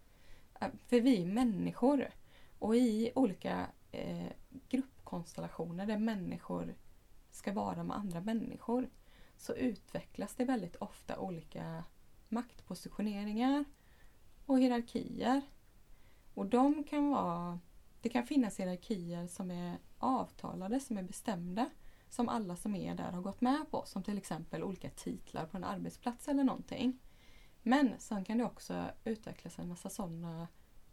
[0.60, 2.10] Eh, För vi är människor.
[2.60, 4.28] Och i olika eh,
[4.70, 6.76] gruppkonstellationer där människor
[7.32, 8.90] ska vara med andra människor
[9.38, 11.84] så utvecklas det väldigt ofta olika
[12.30, 13.66] maktpositioneringar
[14.46, 15.42] och hierarkier.
[16.34, 17.60] Och de kan vara...
[18.02, 21.70] Det kan finnas hierarkier som är avtalade, som är bestämda
[22.14, 23.84] som alla som är där har gått med på.
[23.86, 27.00] Som till exempel olika titlar på en arbetsplats eller någonting.
[27.64, 30.48] Men sen kan det också utvecklas en massa sådana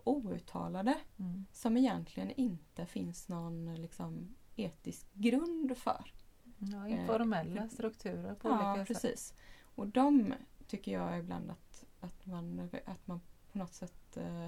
[0.04, 1.46] outtalade Mm.
[1.52, 6.12] som egentligen inte finns någon liksom, etisk grund för.
[6.58, 9.02] Ja, informella Eh, strukturer på Ja, olika sätt.
[9.02, 9.34] precis.
[9.74, 10.34] Och de
[10.66, 13.20] tycker jag ibland att, att, man, att man
[13.52, 14.46] på något sätt eh,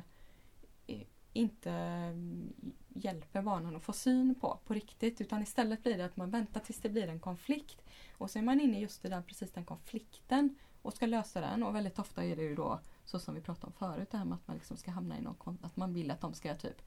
[1.33, 2.53] inte mm,
[2.89, 5.21] hjälper barnen att få syn på, på riktigt.
[5.21, 7.83] Utan istället blir det att man väntar tills det blir en konflikt.
[8.19, 11.63] Och så är man inne just i den, precis den konflikten och ska lösa den.
[11.63, 14.25] Och väldigt ofta är det ju då, så som vi pratade om förut, det här
[14.25, 16.83] med att man liksom ska hamna i någon att man vill att de ska typ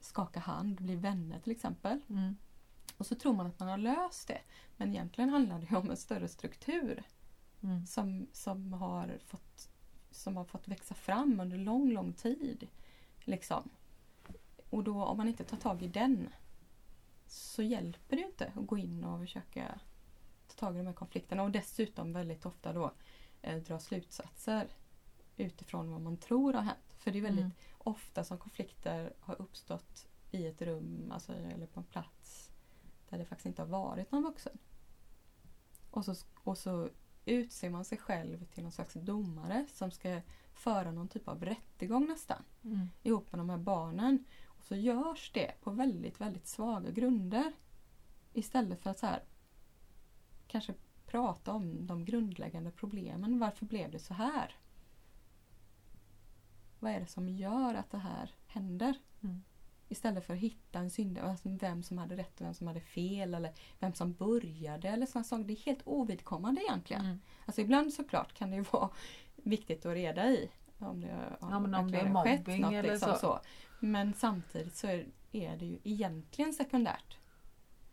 [0.00, 2.00] skaka hand, bli vänner till exempel.
[2.08, 2.36] Mm.
[2.96, 4.40] Och så tror man att man har löst det.
[4.76, 7.02] Men egentligen handlar det om en större struktur
[7.62, 7.86] Mm.
[7.86, 9.70] som, som, har fått,
[10.10, 12.68] som har fått växa fram under lång, lång tid.
[13.24, 13.70] Liksom.
[14.70, 16.28] Och då om man inte tar tag i den
[17.26, 19.80] så hjälper det ju inte att gå in och försöka
[20.48, 22.92] ta tag i de här konflikterna och dessutom väldigt ofta då
[23.42, 24.68] eh, dra slutsatser
[25.36, 26.96] utifrån vad man tror har hänt.
[26.98, 27.56] För det är väldigt Mm.
[27.78, 32.50] ofta som konflikter har uppstått i ett rum alltså, eller på en plats
[33.08, 34.58] där det faktiskt inte har varit någon vuxen.
[35.90, 36.88] Och så, och så
[37.24, 40.20] utser man sig själv till någon slags domare som ska
[40.62, 42.88] föra någon typ av rättegång nästan Mm.
[43.02, 44.24] ihop med de här barnen.
[44.44, 47.52] Och så görs det på väldigt, väldigt svaga grunder.
[48.32, 49.22] Istället för att så här
[50.46, 50.74] kanske
[51.06, 53.38] prata om de grundläggande problemen.
[53.38, 54.56] Varför blev det så här?
[56.80, 58.94] Vad är det som gör att det här händer?
[59.20, 59.42] Mm.
[59.88, 62.80] Istället för att hitta en syndare, alltså vem som hade rätt och vem som hade
[62.80, 65.44] fel eller vem som började eller sådana saker.
[65.44, 67.04] Det är helt ovidkommande egentligen.
[67.04, 67.20] Mm.
[67.46, 68.90] Alltså ibland såklart kan det ju vara
[69.42, 72.90] viktigt att reda i om det, har Ja, men om det är mobbing något, eller
[72.92, 73.40] liksom så.
[73.80, 77.18] Men samtidigt så är, är det ju egentligen sekundärt.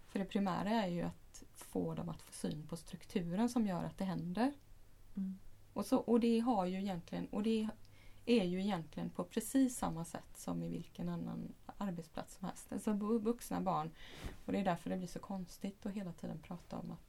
[0.07, 3.83] För det primära är ju att få dem att få syn på strukturen som gör
[3.83, 4.53] att det händer.
[5.17, 5.39] Mm.
[5.73, 7.69] Och, så, och det har ju egentligen och det
[8.25, 12.73] är ju egentligen på precis samma sätt som i vilken annan arbetsplats som helst.
[12.73, 13.91] Alltså vu- vuxna barn.
[14.45, 17.08] Och det är därför det blir så konstigt att hela tiden prata om att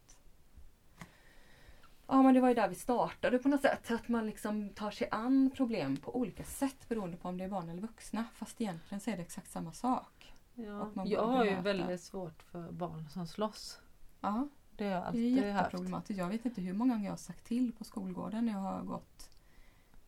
[2.11, 3.91] Ja men det var ju där vi startade på något sätt.
[3.91, 7.49] Att man liksom tar sig an problem på olika sätt beroende på om det är
[7.49, 8.25] barn eller vuxna.
[8.35, 10.35] Fast egentligen så är det exakt samma sak.
[10.55, 10.91] Ja.
[11.05, 13.79] Jag har ju väldigt svårt för barn som slåss.
[14.21, 15.57] Ja, Det har jag det är alltid haft.
[15.65, 16.19] jätteproblematiskt.
[16.19, 18.83] Jag vet inte hur många gånger jag har sagt till på skolgården när jag har
[18.83, 19.31] gått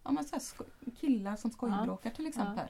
[0.04, 0.64] ja, men så sko-
[1.00, 2.68] killar som skojbråkar till exempel.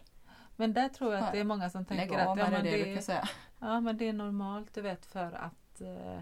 [0.56, 2.64] Men där tror jag att det är många som Lägg tänker av att ja, men
[2.64, 3.28] det, det säga.
[3.58, 6.20] ja, men det är normalt du vet för att eh,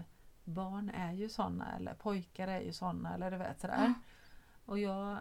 [0.51, 3.93] barn är ju såna eller pojkar är ju såna eller du vet sådär.
[4.65, 5.17] Och jag,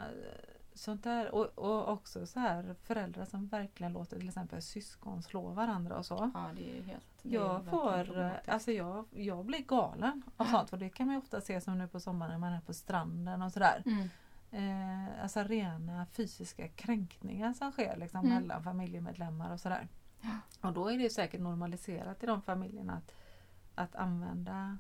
[0.75, 5.49] sånt där och, och också så här föräldrar som verkligen låter till exempel syskon slå
[5.49, 6.31] varandra och så.
[6.35, 7.07] Ja, det är helt...
[7.23, 11.19] det Jag får, alltså jag, jag blir galen av sånt och det kan man ju
[11.19, 13.83] ofta se som nu på sommaren när man är på stranden och sådär.
[13.87, 14.09] Mm.
[14.53, 18.35] Eh, alltså rena fysiska kränkningar som sker liksom Mm.
[18.35, 19.89] mellan familjemedlemmar och sådär.
[20.21, 20.39] Ja.
[20.61, 23.15] Och då är det ju säkert normaliserat i de familjerna att,
[23.75, 24.79] att använda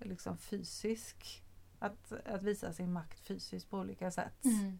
[0.00, 1.44] liksom fysisk,
[1.78, 4.44] att, att visa sin makt fysiskt på olika sätt.
[4.44, 4.78] Mm.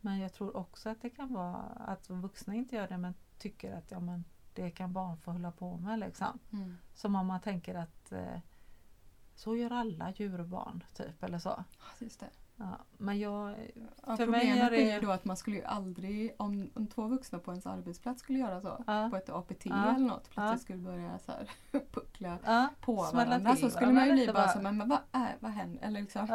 [0.00, 3.72] Men jag tror också att det kan vara att vuxna inte gör det men tycker
[3.72, 4.24] att ja, men
[4.54, 5.98] det kan barn få hålla på med.
[5.98, 6.38] Liksom.
[6.52, 6.76] Mm.
[6.94, 8.38] Som om man tänker att eh,
[9.34, 11.64] så gör alla djurbarn typ eller så.
[11.98, 12.30] Just det.
[12.56, 13.54] Ja, men jag,
[14.06, 16.70] Ja, För mig problemet är det- är ju då att man skulle ju aldrig, om,
[16.74, 19.08] om två vuxna på ens arbetsplats skulle göra så, Ja.
[19.10, 21.50] på ett APT eller något, plötsligt skulle börja så här
[21.92, 22.38] puckla
[22.80, 24.48] på varandra så skulle man ju bli bara bara.
[24.48, 25.82] så, men, men vad, är, vad händer?
[25.82, 26.26] Eller liksom.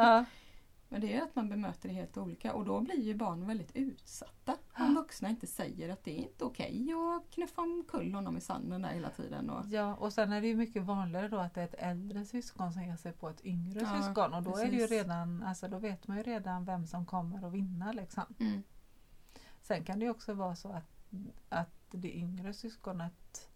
[0.88, 3.46] Men det är ju att man bemöter det helt olika och då blir ju barn
[3.46, 4.56] väldigt utsatta.
[4.78, 8.82] Om vuxna inte säger att det är inte okej att knuffa omkull honom i sanden
[8.82, 9.50] där hela tiden.
[9.50, 12.24] Och, ja, och sen är det ju mycket vanligare då att det är ett äldre
[12.24, 15.42] syskon som ger sig på ett yngre Ja, syskon och då är det ju redan,
[15.42, 18.22] alltså då vet man ju redan vem som kommer att vinna liksom.
[18.40, 18.62] mm.
[19.62, 21.12] Sen kan det ju också vara så att,
[21.48, 23.48] att det yngre syskonet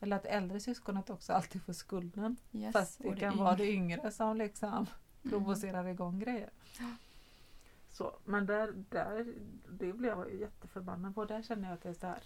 [0.00, 2.36] eller att äldre syskonet också alltid får skulden.
[2.52, 4.86] Yes, Fast det och kan yng- vara det yngre som liksom
[5.24, 5.30] Mm.
[5.30, 6.50] provocerar igång grejer.
[8.00, 9.34] Så, men där, där,
[9.68, 11.24] det blev jag ju jätteförbannad på.
[11.24, 12.22] Där känner jag att det är så här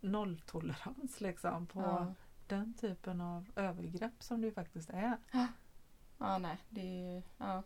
[0.00, 2.14] nolltolerans liksom på Ja.
[2.46, 5.16] den typen av övergrepp som det ju faktiskt är.
[6.18, 7.62] Ja, nej, det är ja.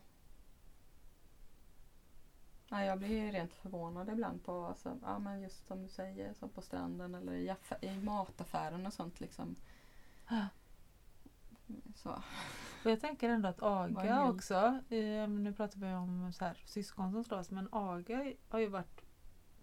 [2.69, 2.85] ja.
[2.85, 6.63] Jag blir rent förvånad ibland på, alltså, ja men just som du säger, som på
[6.63, 9.57] stranden eller i, i mataffären och sånt liksom.
[10.29, 10.47] Ja.
[11.95, 12.23] Så.
[12.85, 17.13] Och jag tänker ändå att aga också, eh, nu pratar vi om så här, syskon
[17.13, 19.03] som slåss, men aga har ju varit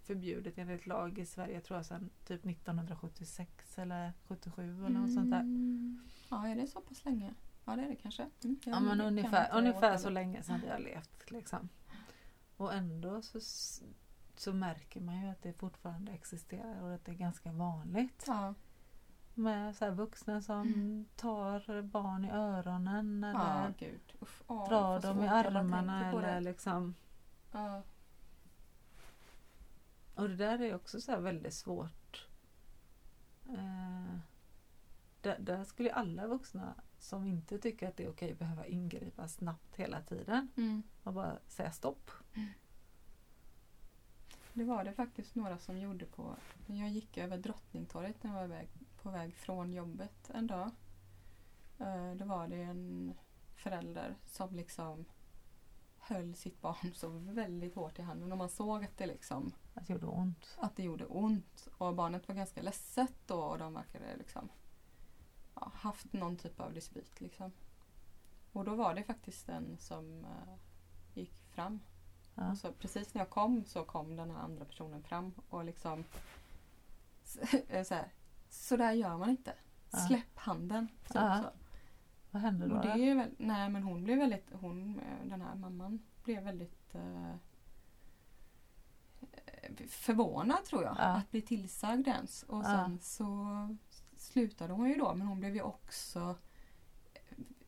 [0.03, 5.31] förbjudet enligt lag i Sverige tror jag sedan typ 1976 eller 77 eller något sånt
[5.31, 5.39] där.
[5.39, 5.99] Mm.
[6.29, 7.33] Ja, är det så pass länge?
[7.65, 8.29] Ja, det är det kanske.
[8.43, 11.31] Mm, Ja men ungefär, ungefär så länge sedan vi har levt.
[11.31, 11.69] Liksom.
[12.57, 13.39] Och ändå så,
[14.35, 18.23] så märker man ju att det fortfarande existerar och att det är ganska vanligt.
[18.27, 18.53] Ja,
[19.39, 23.23] Med så vuxna som tar barn i öronen Mm.
[23.23, 24.13] eller gud.
[24.19, 26.95] Uff, jag drar dem i armarna eller liksom.
[27.51, 27.81] Ja,
[30.15, 32.27] Och det där är också så väldigt svårt.
[33.49, 34.17] Eh,
[35.21, 39.75] där, där skulle alla vuxna som inte tycker att det är okej behöva ingripa snabbt
[39.75, 40.83] hela tiden mm.
[41.03, 42.11] och bara säga stopp.
[44.53, 46.35] Det var det faktiskt några som gjorde på...
[46.65, 48.69] Jag gick över Drottningtorget när jag var väg,
[49.03, 50.71] på väg från jobbet en dag.
[51.79, 53.13] Eh, Då var det en
[53.55, 55.05] förälder som liksom
[55.99, 59.87] höll sitt barn så väldigt hårt i handen och man såg att det liksom Att
[59.87, 60.57] det gjorde ont.
[60.59, 64.49] att det gjorde ont och barnet var ganska ledset då och de verkade liksom
[65.55, 67.51] ja, haft någon typ av dispyt liksom.
[68.51, 70.53] Och då var det faktiskt en som eh,
[71.13, 71.79] gick fram
[72.35, 72.55] Ja.
[72.55, 75.99] så precis när jag kom så kom den här andra personen fram och liksom
[77.69, 78.11] eh, så, här,
[78.49, 79.53] så där gör man inte.
[79.91, 79.97] Ja.
[79.97, 80.87] Släpp handen.
[80.87, 81.41] Typ Ja.
[81.43, 81.49] så.
[82.31, 82.75] Vad hände då?
[82.75, 86.43] Och det är väl, nej men hon blev väldigt, hon, eh, den här mamman blev
[86.43, 87.35] väldigt eh,
[89.87, 90.95] förvånad tror jag.
[90.97, 91.03] Ja.
[91.03, 92.43] Att bli tillsagd ens.
[92.43, 93.47] Och sen så
[94.17, 96.35] slutade hon ju då men hon blev ju också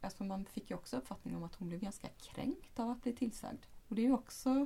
[0.03, 3.15] Alltså man fick ju också uppfattning om att hon blev ganska kränkt av att bli
[3.15, 3.65] tillsagd.
[3.87, 4.65] Och det är ju också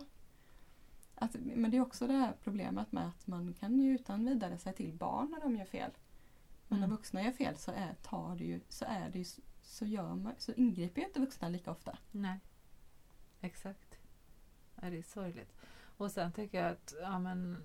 [1.15, 4.57] att, Men det är också det här problemet med att man kan ju utan vidare
[4.57, 5.91] säga till barn när de gör fel.
[6.67, 6.97] Men när Mm.
[6.97, 9.25] vuxna gör fel så är, tar det ju, så är det ju,
[9.61, 11.97] så, gör man, så ingriper ju inte vuxna lika ofta.
[12.11, 12.39] Nej.
[13.41, 13.97] Exakt.
[14.81, 15.53] Ja, det är sorgligt.
[15.97, 17.57] Och sen tycker jag att ja, men,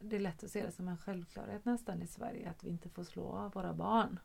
[0.00, 2.88] det är lätt att se det som en självklarhet nästan i Sverige att vi inte
[2.88, 4.18] får slå våra barn.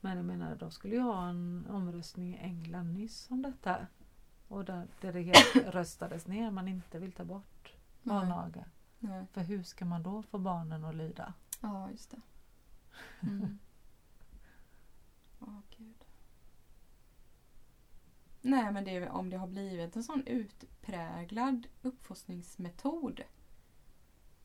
[0.00, 3.86] Men jag menar, de skulle ju ha en omröstning i England nyss om detta.
[4.48, 7.72] Och där, där det helt röstades ner, man inte vill ta bort
[8.02, 8.64] barnaga.
[8.98, 9.26] Nej.
[9.32, 11.34] För hur ska man då få barnen att lyda?
[11.60, 12.20] Ja, just det.
[13.22, 13.58] Mm.
[15.40, 16.04] Åh, gud.
[18.40, 23.20] Nej, men det är, om det har blivit en sån utpräglad uppfostringsmetod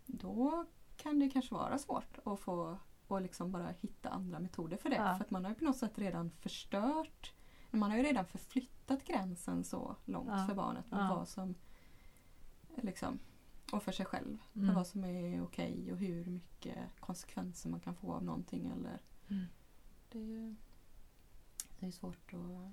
[0.05, 0.65] då
[0.97, 2.77] kan det kanske vara svårt att få
[3.07, 4.95] och liksom bara hitta andra metoder för det.
[4.95, 5.15] Ja.
[5.15, 7.33] För att man har ju på något sätt redan förstört
[7.72, 10.45] man har ju redan förflyttat gränsen så långt Ja.
[10.47, 11.15] för barnet med Ja.
[11.15, 11.55] vad som
[12.76, 13.20] liksom
[13.72, 14.38] och för sig själv.
[14.53, 14.76] För Mm.
[14.76, 18.72] vad som är okej och hur mycket konsekvenser man kan få av någonting.
[18.72, 18.99] Eller
[19.30, 19.45] Mm.
[20.11, 20.55] det, är ju-
[21.80, 22.72] det är svårt att...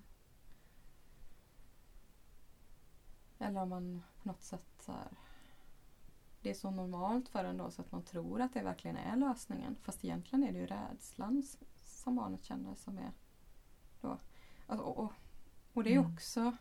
[3.38, 5.08] Eller om man på något sätt så här,
[6.42, 9.16] Det är så normalt för en då så att man tror att det verkligen är
[9.16, 9.76] lösningen.
[9.82, 11.42] Fast egentligen är det ju rädslan
[11.84, 13.12] som barnet känner som är
[14.00, 14.18] då.
[14.66, 15.12] Alltså, och, och,
[15.72, 16.12] och det är Mm.
[16.14, 16.56] också...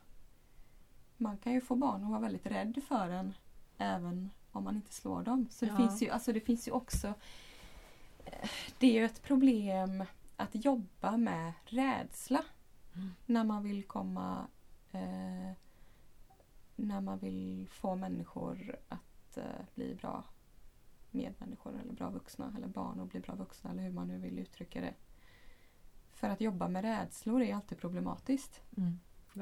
[1.18, 3.34] Man kan ju få barn att vara väldigt rädd för en
[3.78, 5.48] även om man inte slår dem.
[5.52, 5.78] Så det, Ja.
[5.78, 7.08] finns ju, alltså det finns ju också...
[8.26, 8.50] eh,
[8.80, 10.04] Det är ju ett problem
[10.38, 12.44] att jobba med rädsla
[12.96, 13.10] Mm.
[13.26, 14.48] när man vill komma...
[14.92, 15.52] Eh,
[16.76, 19.44] när man vill få människor att eh,
[19.76, 20.24] bli bra
[21.12, 24.40] medmänniskor eller bra vuxna eller barn att bli bra vuxna eller hur man nu vill
[24.40, 24.94] uttrycka det.
[26.16, 28.62] För att jobba med rädslor är alltid problematiskt.
[28.78, 29.00] Mm.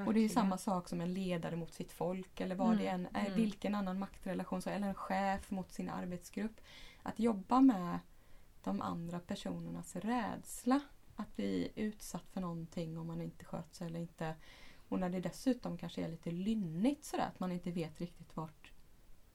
[0.07, 2.87] Och det är samma sak som en ledare mot sitt folk eller vad Mm, det
[2.87, 3.35] än är, mm.
[3.35, 6.61] vilken annan maktrelation så eller en chef mot sin arbetsgrupp.
[7.03, 7.99] Att jobba med
[8.63, 10.81] de andra personernas rädsla
[11.15, 14.35] att bli utsatt för någonting om man inte sköter sig eller inte.
[14.89, 18.71] Och när det dessutom kanske är lite lynnigt sådär att man inte vet riktigt vart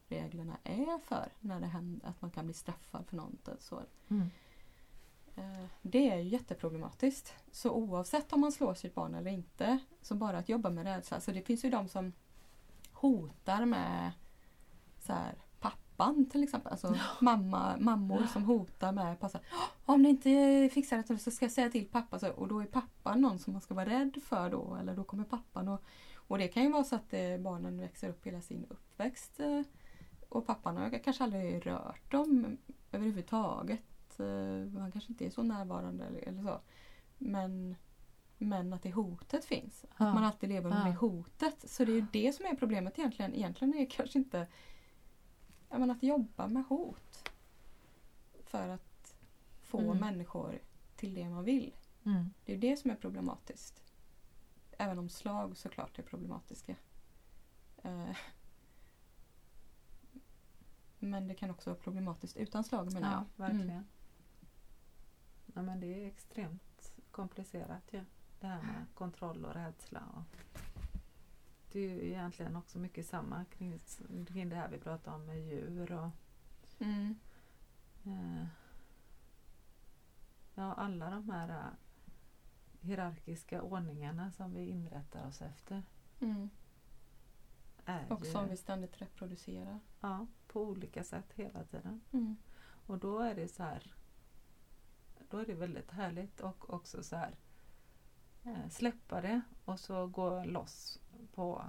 [0.08, 3.54] reglerna är för när det händer att man kan bli straffad för någonting.
[3.58, 4.30] Så Mm.
[5.82, 7.34] Det är ju jätteproblematiskt.
[7.52, 11.20] Så oavsett om man slår sitt barn eller inte, så bara att jobba med rädsla.
[11.20, 12.12] Så det finns ju de som
[12.92, 14.12] hotar med
[14.98, 16.72] så här, pappan till exempel.
[16.72, 19.40] Alltså mamma, mammor som hotar med passa.
[19.84, 22.18] Om ni inte fixar det så ska jag säga till pappa.
[22.18, 24.76] Så, och då är pappan någon som man ska vara rädd för då.
[24.80, 25.82] Eller då kommer pappan och,
[26.14, 29.40] och det kan ju vara så att eh, barnen växer upp hela sin uppväxt.
[29.40, 29.62] Eh,
[30.28, 32.56] och pappan har kanske aldrig rört dem
[32.92, 33.80] överhuvudtaget.
[34.20, 36.60] Eh, han kanske inte är så närvarande eller, eller så.
[37.18, 37.76] Men
[38.40, 39.84] men att det hotet finns.
[39.88, 40.08] Ja.
[40.08, 40.76] Att man alltid lever Ja.
[40.84, 41.70] det hotet.
[41.70, 43.34] Så det är ju det som är problemet egentligen.
[43.34, 44.46] Egentligen är det kanske inte
[45.68, 47.30] ja, men att jobba med hot.
[48.44, 49.16] För att
[49.62, 49.98] få Mm.
[49.98, 50.58] människor
[50.96, 51.74] till det man vill.
[52.04, 52.30] Mm.
[52.44, 53.82] Det är det som är problematiskt.
[54.78, 56.76] Även om slag såklart är problematiska.
[57.82, 58.16] Eh,
[60.98, 63.70] Men det kan också vara problematiskt utan slag menar Ja, verkligen.
[63.70, 63.84] Mm.
[65.58, 68.04] Ja, men det är extremt komplicerat ju.
[68.40, 70.02] Det här med kontroll och rädsla.
[70.14, 70.36] Och
[71.72, 73.78] det är ju egentligen också mycket samma kring,
[74.26, 76.10] kring det här vi pratar om med djur och
[76.80, 77.18] Mm.
[78.04, 78.46] eh,
[80.54, 81.72] ja, alla de här eh,
[82.80, 85.82] hierarkiska ordningarna som vi inrättar oss efter.
[86.20, 86.50] Mm.
[88.08, 89.80] Och ju, som vi ständigt reproducerar.
[90.00, 92.00] ja, på olika sätt hela tiden.
[92.12, 92.36] Mm.
[92.86, 93.94] Och då är det så här
[95.30, 97.34] Då är det väldigt härligt och också så här
[98.44, 101.00] eh, släppa det och så gå loss
[101.34, 101.64] på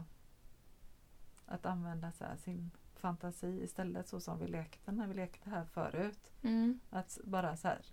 [1.45, 6.31] att använda så sin fantasi istället så som vi lekte när vi lekte här förut.
[6.41, 6.79] Mm.
[6.89, 7.85] Att bara så här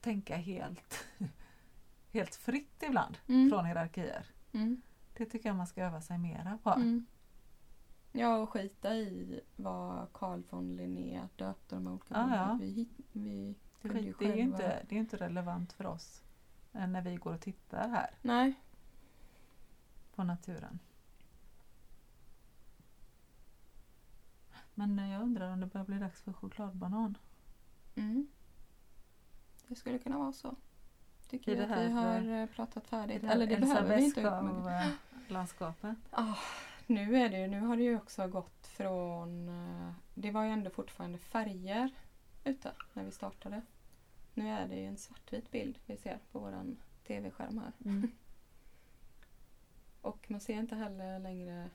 [0.00, 1.06] tänka helt,
[2.12, 3.50] helt fritt ibland Mm.
[3.50, 4.26] från hierarkier.
[4.52, 4.82] Mm.
[5.16, 6.70] Det tycker jag man ska öva sig mera på.
[6.70, 7.06] Mm.
[8.12, 12.58] Ja, och skita i vad Carl von Linné döpte de olika Ah, ja.
[12.60, 16.22] Vi, vi Det, är ju inte, det är inte relevant för oss
[16.72, 18.54] eh, när vi går och tittar här Nej.
[20.14, 20.78] på naturen.
[24.74, 27.18] Men eh, jag undrar om det börjar bli dags för chokladbanan.
[27.94, 28.26] Mm.
[29.68, 30.56] Det skulle kunna vara så.
[31.28, 33.24] Tycker I vi att vi har eh, pratat färdigt?
[33.24, 34.20] Eller det behöver vi inte.
[34.20, 34.92] Elsa men-
[35.28, 35.98] landskapet.
[36.10, 36.36] Ah,
[36.86, 39.46] nu, är det, nu har det ju också gått från...
[40.14, 41.90] Det var ju ändå fortfarande färger
[42.50, 43.62] ute när vi startade.
[44.34, 46.76] Nu är det ju en svartvit bild vi ser på våran
[47.06, 47.72] tv-skärm här.
[47.84, 48.10] Mm.
[50.00, 51.70] Och man ser inte heller längre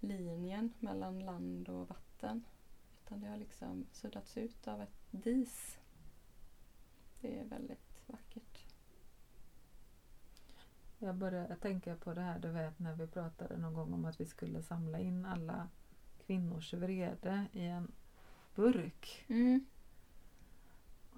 [0.00, 2.44] linjen mellan land och vatten.
[3.04, 5.78] Utan det har liksom suddats ut av ett dis.
[7.20, 8.64] Det är väldigt vackert.
[10.98, 14.20] Jag började tänka på det här du vet när vi pratade någon gång om att
[14.20, 15.68] vi skulle samla in alla
[16.26, 17.92] kvinnors vrede i en
[18.54, 19.24] burk.
[19.28, 19.66] Mm.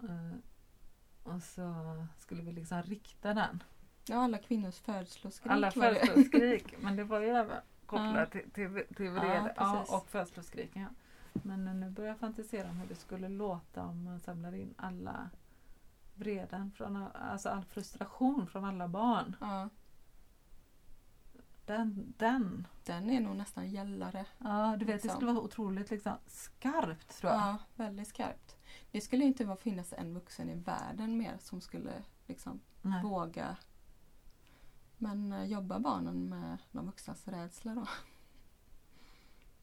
[0.02, 1.74] Eh, Och så
[2.18, 3.62] skulle vi liksom rikta den.
[4.08, 5.72] Ja, alla kvinnors födsloskrik Alla det.
[5.80, 8.26] födsloskrik, men det var ju även kopplat Ja.
[8.26, 9.54] till, till, till Ja, vrede.
[9.56, 9.94] Ja, precis.
[9.94, 10.82] och födsloskriken.
[10.82, 10.88] Ja.
[11.42, 15.30] Men nu börjar jag fantisera om hur det skulle låta om man samlade in alla
[16.14, 19.36] vreden, från, all- alltså all frustration från alla barn.
[19.40, 19.68] Ja,
[21.66, 22.66] Den, den.
[22.84, 24.26] den är nog nästan gällare.
[24.38, 25.10] Ja, du vet, det Liksom.
[25.10, 27.40] skulle vara otroligt liksom, skarpt tror jag.
[27.40, 28.56] Ja, väldigt skarpt.
[28.90, 33.02] Det skulle inte vara finnas en vuxen i världen mer som skulle liksom Nej.
[33.02, 33.56] våga.
[34.98, 37.86] Men eh, jobbar barnen med de vuxnas rädsla då?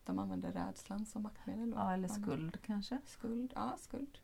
[0.06, 1.78] De använder rädslan som maktmedel då?
[1.78, 3.02] Ja, eller skuld kanske.
[3.06, 4.18] Skuld, ja skuld.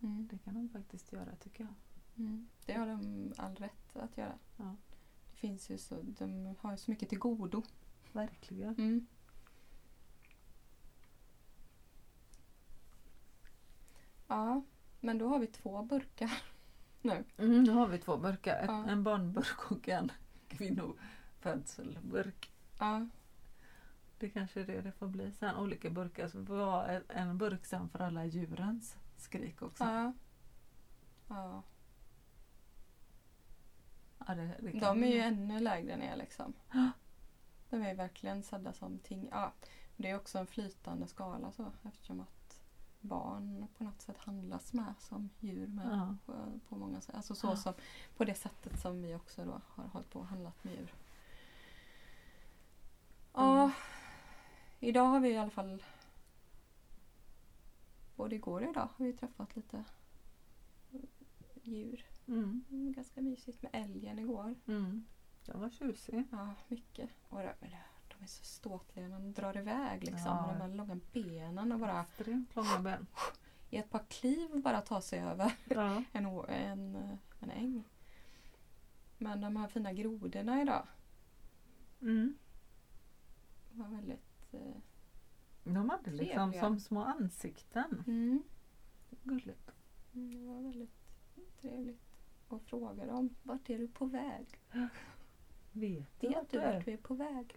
[0.00, 0.28] Mm.
[0.30, 1.74] Det kan de faktiskt göra tycker jag.
[2.16, 2.48] Mm.
[2.66, 4.38] Det har de all rätt att göra.
[4.56, 4.76] Ja.
[5.30, 7.62] Det finns ju så, de har ju så mycket till godo.
[8.12, 8.74] Verkligen.
[8.74, 9.06] Mm.
[14.34, 14.62] Ja,
[15.00, 16.30] men då har vi två burkar
[17.02, 17.24] nu.
[17.36, 18.64] Mm, nu har vi två burkar.
[18.68, 18.84] Ja.
[18.88, 20.12] En barnburk och en
[20.48, 22.52] kvinnofödselburk.
[22.78, 23.06] Ja,
[24.18, 25.56] Det kanske är det det får bli sen.
[25.56, 26.28] Olika burkar.
[26.28, 29.84] Så vi ha en- burk sen för alla djurens skrik också.
[29.84, 30.12] ja.
[31.28, 31.62] ja.
[34.26, 36.52] Ja, det, det De är ju ännu lägre ner liksom.
[37.70, 39.28] De är verkligen sedda som ting.
[39.30, 39.52] Ja,
[39.96, 42.33] det är också en flytande skala så eftersom att
[43.04, 46.16] barn på något sätt handlas med som djur med Ja.
[46.68, 47.14] på, många sätt.
[47.14, 47.56] Alltså så Ja.
[47.56, 47.74] som,
[48.16, 50.94] på det sättet som vi också då har hållit på och handlat med djur.
[53.32, 53.70] Ja, Mm.
[54.80, 55.82] idag har vi i alla fall
[58.16, 59.84] både igår och idag har vi träffat lite
[61.62, 62.04] djur.
[62.26, 62.64] Mm.
[62.96, 64.54] Ganska mysigt med älgen igår.
[64.66, 65.04] Mm.
[65.46, 66.24] Den var tjusig.
[66.30, 67.10] Ja, mycket.
[67.28, 67.86] Och eller,
[68.18, 70.26] de är så ståtliga när de drar iväg liksom.
[70.26, 70.46] Ja.
[70.46, 73.06] Med de här långa benen och bara Extremt långa ben.
[73.70, 76.02] i ett par kliv bara ta sig över Ja.
[76.12, 76.96] en, en,
[77.40, 77.84] en äng.
[79.18, 80.86] Men de här fina grodorna idag.
[82.00, 82.34] Mm.
[83.72, 84.54] var väldigt...
[84.54, 84.60] Eh,
[85.64, 86.60] De hade liksom Trevliga.
[86.60, 88.04] som små ansikten.
[88.06, 88.42] mm,
[89.22, 89.70] Gulligt.
[90.14, 90.90] mm, det var väldigt
[91.60, 92.00] trevligt.
[92.48, 94.46] Och fråga dem, vart är du på väg?
[95.72, 97.54] Vet du Vet du vart vi är på väg?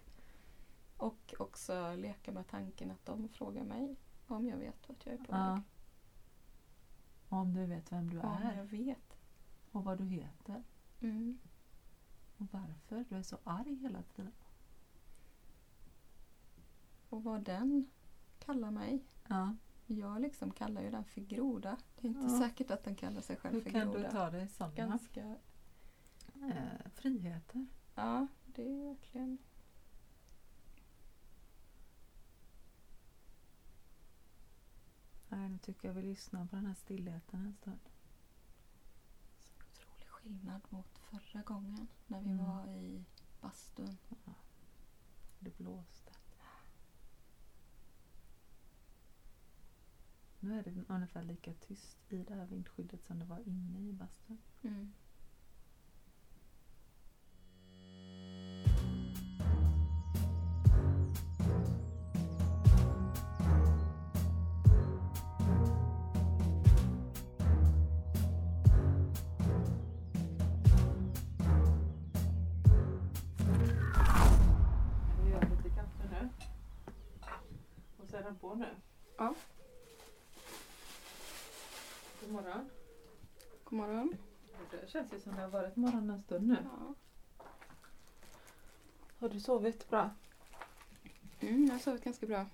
[0.98, 3.96] Och också leka med tanken att de frågar mig
[4.26, 5.52] om jag vet vart jag är på Ja.
[5.54, 5.62] väg.
[7.28, 9.16] Om du vet vem du Om är jag vet.
[9.72, 10.62] och vad du heter
[11.00, 11.38] Mm.
[12.38, 14.32] och varför du är så arg hela tiden.
[17.08, 17.90] Och vad den
[18.38, 19.04] kallar mig.
[19.28, 19.56] Ja.
[19.86, 21.76] Jag liksom kallar ju den för groda.
[22.00, 22.38] Det är inte Ja.
[22.40, 23.98] säkert att den kallar sig själv Hur för kan groda.
[24.02, 25.36] du ta dig sådana Ganska...
[26.34, 27.66] eh, friheter?
[27.94, 29.38] Ja, det är verkligen...
[35.28, 37.80] Nej, nu tycker jag vi lyssnar på den här stillheten en stund.
[39.48, 42.44] Så otrolig skillnad mot förra gången när vi Mm.
[42.46, 43.04] var i
[43.40, 43.96] bastun.
[45.38, 46.12] Det blåste.
[50.40, 53.92] Nu är det ungefär lika tyst i det här vindskyddet som det var inne i
[53.92, 54.38] bastun.
[54.62, 54.92] Mm.
[78.28, 78.76] Den på nu.
[79.16, 79.34] Ja.
[82.20, 82.70] God morgon.
[83.64, 84.16] God morgon.
[84.70, 86.56] Det känns ju som det har varit morgon en stund nu.
[86.64, 86.94] Ja.
[89.18, 90.10] Har du sovit bra?
[91.40, 92.46] Mm, jag har sovit ganska bra.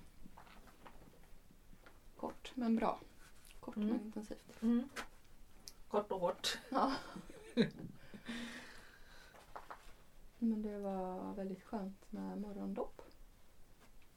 [2.17, 2.99] Kort men bra.
[3.59, 3.87] Kort Mm.
[3.89, 4.61] men intensivt.
[4.61, 4.89] Mm.
[5.87, 6.57] Kort och hårt.
[6.69, 6.91] Ja.
[10.39, 13.01] men det var väldigt skönt med morgondopp.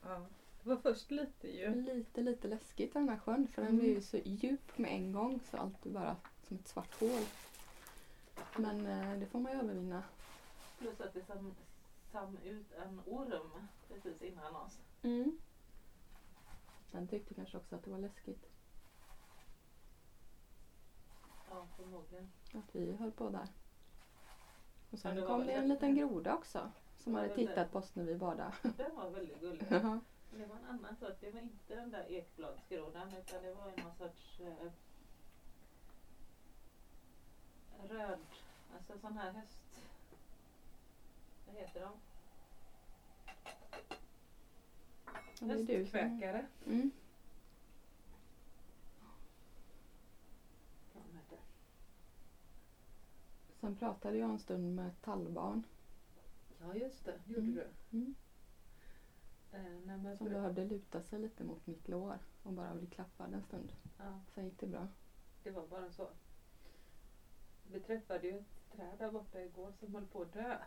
[0.01, 0.25] Ja.
[0.63, 1.75] Det var först lite ju.
[1.75, 3.79] Lite, lite läskigt den här sjön för den Mm.
[3.81, 7.21] blir ju så djup med en gång så allt är bara som ett svart hål.
[8.57, 10.03] Men eh, det får man ju övervinna.
[10.79, 11.55] Plus att det sam,
[12.11, 13.51] sam ut en orm
[13.87, 14.79] precis innan oss.
[15.01, 15.37] Mm.
[16.91, 18.45] Den tyckte kanske också att det var läskigt
[21.49, 22.29] Ja, förmodligen.
[22.53, 23.47] att vi höll på där.
[24.89, 27.77] Och Ja, sen det kom det en liten groda också som Ja, hade tittat på
[27.79, 28.53] oss när vi badade.
[28.77, 29.63] Den var väldigt gullig.
[30.31, 31.21] Det var en annan sort.
[31.21, 34.71] Det var inte den där ekbladsgrodan utan det var någon sorts eh,
[37.89, 38.19] röd,
[38.75, 39.59] alltså sån här höst...
[41.47, 41.91] Vad heter de?
[45.47, 46.45] Höstkväkare.
[46.67, 46.91] Mm.
[53.59, 55.63] Sen pratade jag en stund med ett tallbarn
[56.61, 57.55] Ja just det, gjorde Mm.
[57.55, 57.97] du.
[57.97, 58.15] mm.
[59.51, 63.43] Eh, nej, som behövde luta sig lite mot mitt lår och bara bli klappad en
[63.43, 63.71] stund.
[63.97, 64.87] ja, Sen gick det bra.
[65.43, 66.09] det var bara så.
[67.71, 70.57] Vi träffade ju ett träd där borta igår som höll på att dö.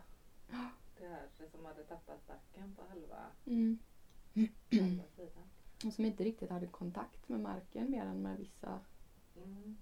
[0.97, 3.77] Det här som hade tappat barken på halva, Mm.
[4.71, 5.49] halva sidan.
[5.85, 8.79] Och som inte riktigt hade kontakt med marken mer än med vissa.
[9.35, 9.77] Mm.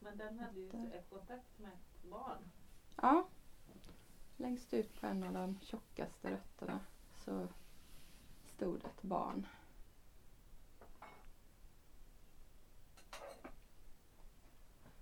[0.00, 2.38] Men den hade ju ett kontakt med ett barn.
[2.96, 3.28] Ja.
[4.36, 6.80] Längst ut på en av de tjockaste rötterna
[7.24, 7.48] så
[8.44, 9.46] stod ett barn.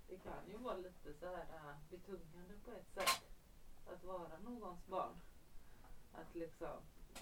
[0.08, 3.22] Det kan ju vara lite så här äh, betungande på ett sätt.
[3.86, 5.20] Att vara någons barn.
[6.12, 6.76] Att liksom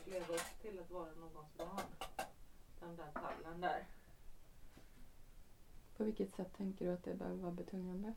[0.05, 1.81] leva upp till att vara någons barn.
[2.81, 3.87] Den där tallen där.
[5.97, 8.15] På vilket sätt tänker du att det behöver vara betungande?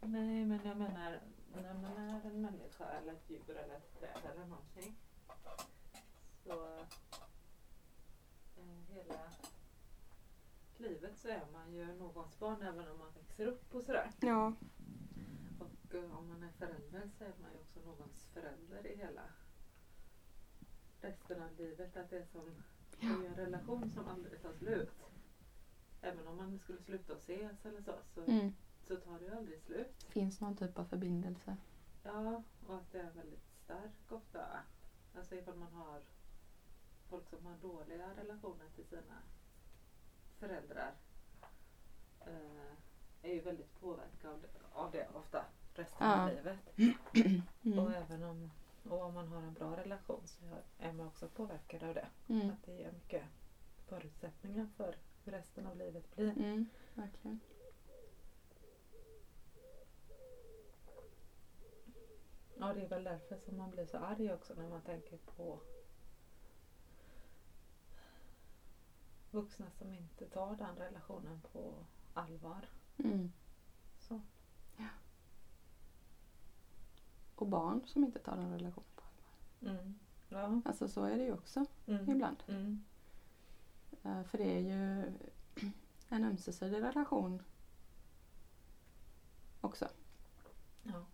[0.00, 1.20] Nej men jag menar
[1.54, 4.96] när man är en människa eller ett djur eller ett träd eller någonting.
[6.44, 6.76] Så
[8.56, 9.20] eh, hela
[10.78, 14.10] livet så är man ju någons barn även om man växer upp och sådär.
[14.20, 14.54] Ja.
[15.58, 19.22] Och eh, om man är förälder så är man ju också någons förälder i hela
[21.00, 21.96] resten av livet.
[21.96, 22.54] Att det är som
[23.00, 24.90] det är ju en relation som aldrig tar slut.
[26.02, 28.54] Även om man skulle sluta att ses eller så, så, Mm.
[28.86, 30.02] så tar det ju aldrig slut.
[30.08, 31.56] Finns någon typ av förbindelse.
[32.02, 34.46] Ja, och att det är väldigt stark ofta.
[35.16, 36.00] Alltså ifall man har
[37.10, 39.22] folk som har dåliga relationer till sina
[40.38, 40.94] föräldrar
[42.20, 42.72] eh,
[43.22, 46.34] är ju väldigt påverkade av det, av det ofta resten av Ja.
[46.34, 46.58] livet.
[47.62, 47.92] Och Mm.
[47.92, 48.50] även om,
[48.88, 50.44] och om man har en bra relation så
[50.78, 52.08] är man också påverkad av det.
[52.28, 52.50] Mm.
[52.50, 53.24] Att det ger mycket
[53.86, 56.28] förutsättningar för hur resten av livet blir.
[56.38, 56.66] Mm.
[56.94, 57.40] Verkligen.
[62.58, 65.58] Ja, det är väl därför som man blir så arg också när man tänker på
[69.30, 71.74] vuxna som inte tar den relationen på
[72.14, 72.68] allvar.
[72.98, 73.32] Mm.
[73.98, 74.20] Så.
[77.34, 79.78] Och barn som inte tar den relationen på allvar.
[79.78, 79.98] Mm.
[80.28, 80.60] Ja.
[80.64, 82.10] Alltså så är det ju också Mm.
[82.10, 82.42] ibland.
[82.48, 82.84] Mm.
[84.02, 85.12] Eh, För det är ju
[86.08, 87.42] en ömsesidig relation
[89.60, 89.88] också.
[90.82, 91.04] Ja.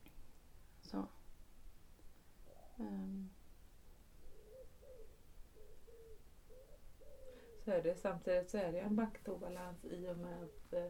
[0.83, 1.07] Så.
[2.77, 3.31] Ehm,
[7.67, 7.95] Så är det.
[7.95, 10.81] Samtidigt så är det en maktobalans i och med att eh,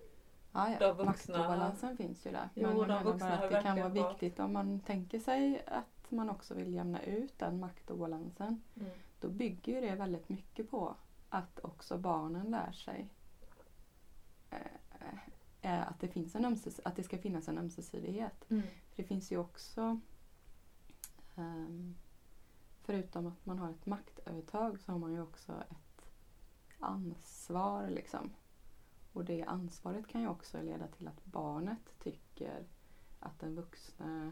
[0.53, 0.93] Ja, De ja.
[0.94, 2.48] vuxna- Maktobalansen finns ju där.
[2.55, 4.81] Jo, Men jag de menar vuxna bara har att det kan vara viktigt om man
[4.81, 8.62] tänker sig att man också vill jämna ut den maktobalansen.
[8.81, 8.90] mm.
[9.20, 10.94] Då bygger ju det väldigt mycket på
[11.28, 13.09] att också barnen lär sig
[14.51, 14.61] eh,
[15.62, 18.51] eh, att, det finns en ömses- att det ska finnas en ömsesidighet.
[18.51, 18.62] Mm.
[18.62, 20.01] För det finns ju också
[21.36, 21.94] ehm,
[22.82, 25.85] förutom att man har ett maktövertag så har man ju också ett
[26.81, 28.31] ansvar liksom.
[29.12, 32.65] Och det ansvaret kan ju också leda till att barnet tycker
[33.20, 34.31] att den vuxna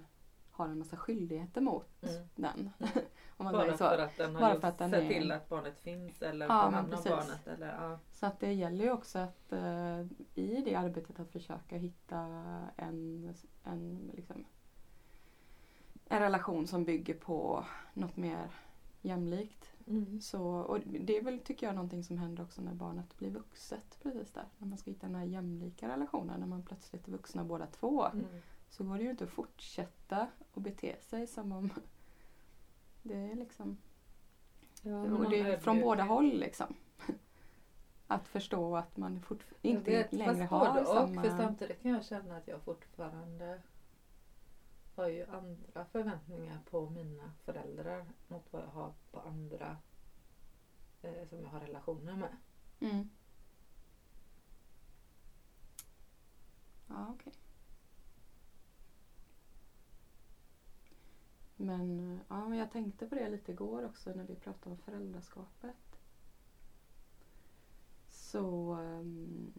[0.50, 2.28] har en massa skyldigheter mot Mm.
[2.34, 2.70] den.
[3.36, 6.46] Man Bara för att den har Bara den sett är- till att barnet finns eller
[6.46, 7.46] Ja, hand om barnet.
[7.46, 7.98] Eller, ja.
[8.12, 10.00] Så att det gäller ju också att eh,
[10.34, 12.18] i det arbetet att försöka hitta
[12.76, 13.34] en,
[13.64, 14.44] en, liksom,
[16.08, 17.64] en relation som bygger på
[17.94, 18.50] något mer
[19.02, 19.73] jämlikt.
[19.86, 20.20] Mm.
[20.20, 23.98] Så, och det är väl, tycker jag, någonting som händer också när barnet blir vuxet.
[24.02, 24.44] Precis där.
[24.58, 28.04] När man ska hitta den här jämlika relationen, när man plötsligt är vuxna båda två.
[28.06, 28.26] Mm.
[28.70, 31.70] Så går det ju inte att fortsätta och bete sig som om
[33.02, 33.76] det är liksom
[34.82, 36.74] Ja, och det är från båda håll liksom.
[38.06, 41.22] Att förstå att man fort, inte vet, längre har och, samma...
[41.22, 43.60] För samtidigt kan jag känna att jag fortfarande
[44.94, 49.76] har ju andra förväntningar på mina föräldrar mot vad jag har på andra
[51.02, 52.36] eh, som jag har relationer med.
[52.80, 53.10] Mm.
[56.88, 57.32] Ja, okej.
[61.56, 66.00] Men ja, men jag tänkte på det lite igår också när vi pratade om föräldraskapet.
[68.08, 69.52] Så um,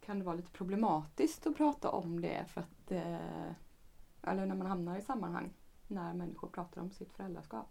[0.00, 3.52] kan det vara lite problematiskt att prata om det för att eh,
[4.22, 5.50] eller när man hamnar i sammanhang
[5.88, 7.66] när människor pratar om sitt föräldraskap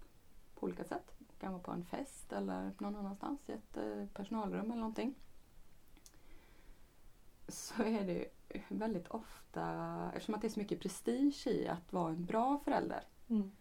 [0.55, 1.13] på olika sätt.
[1.19, 5.15] Det kan vara på en fest eller någon annanstans i ett eh, personalrum eller någonting.
[7.47, 8.25] Så är det
[8.69, 13.03] väldigt ofta, eftersom att det är så mycket prestige i att vara en bra förälder
[13.29, 13.51] Mm.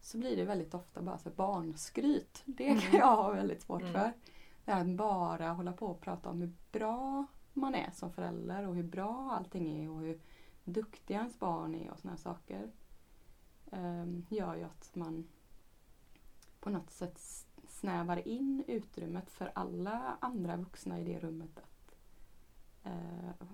[0.00, 2.42] så blir det väldigt ofta bara så barnskryt.
[2.44, 2.80] Det Mm.
[2.80, 3.92] kan jag ha väldigt svårt Mm.
[3.92, 4.12] för.
[4.64, 8.68] Det här att bara hålla på och prata om hur bra man är som förälder
[8.68, 10.20] och hur bra allting är och hur
[10.64, 12.70] duktiga ens barn är och här saker.
[13.70, 15.26] Um, gör ju att man
[16.60, 17.18] på något sätt
[17.68, 21.94] snävar in utrymmet för alla andra vuxna i det rummet att
[22.84, 23.46] eh,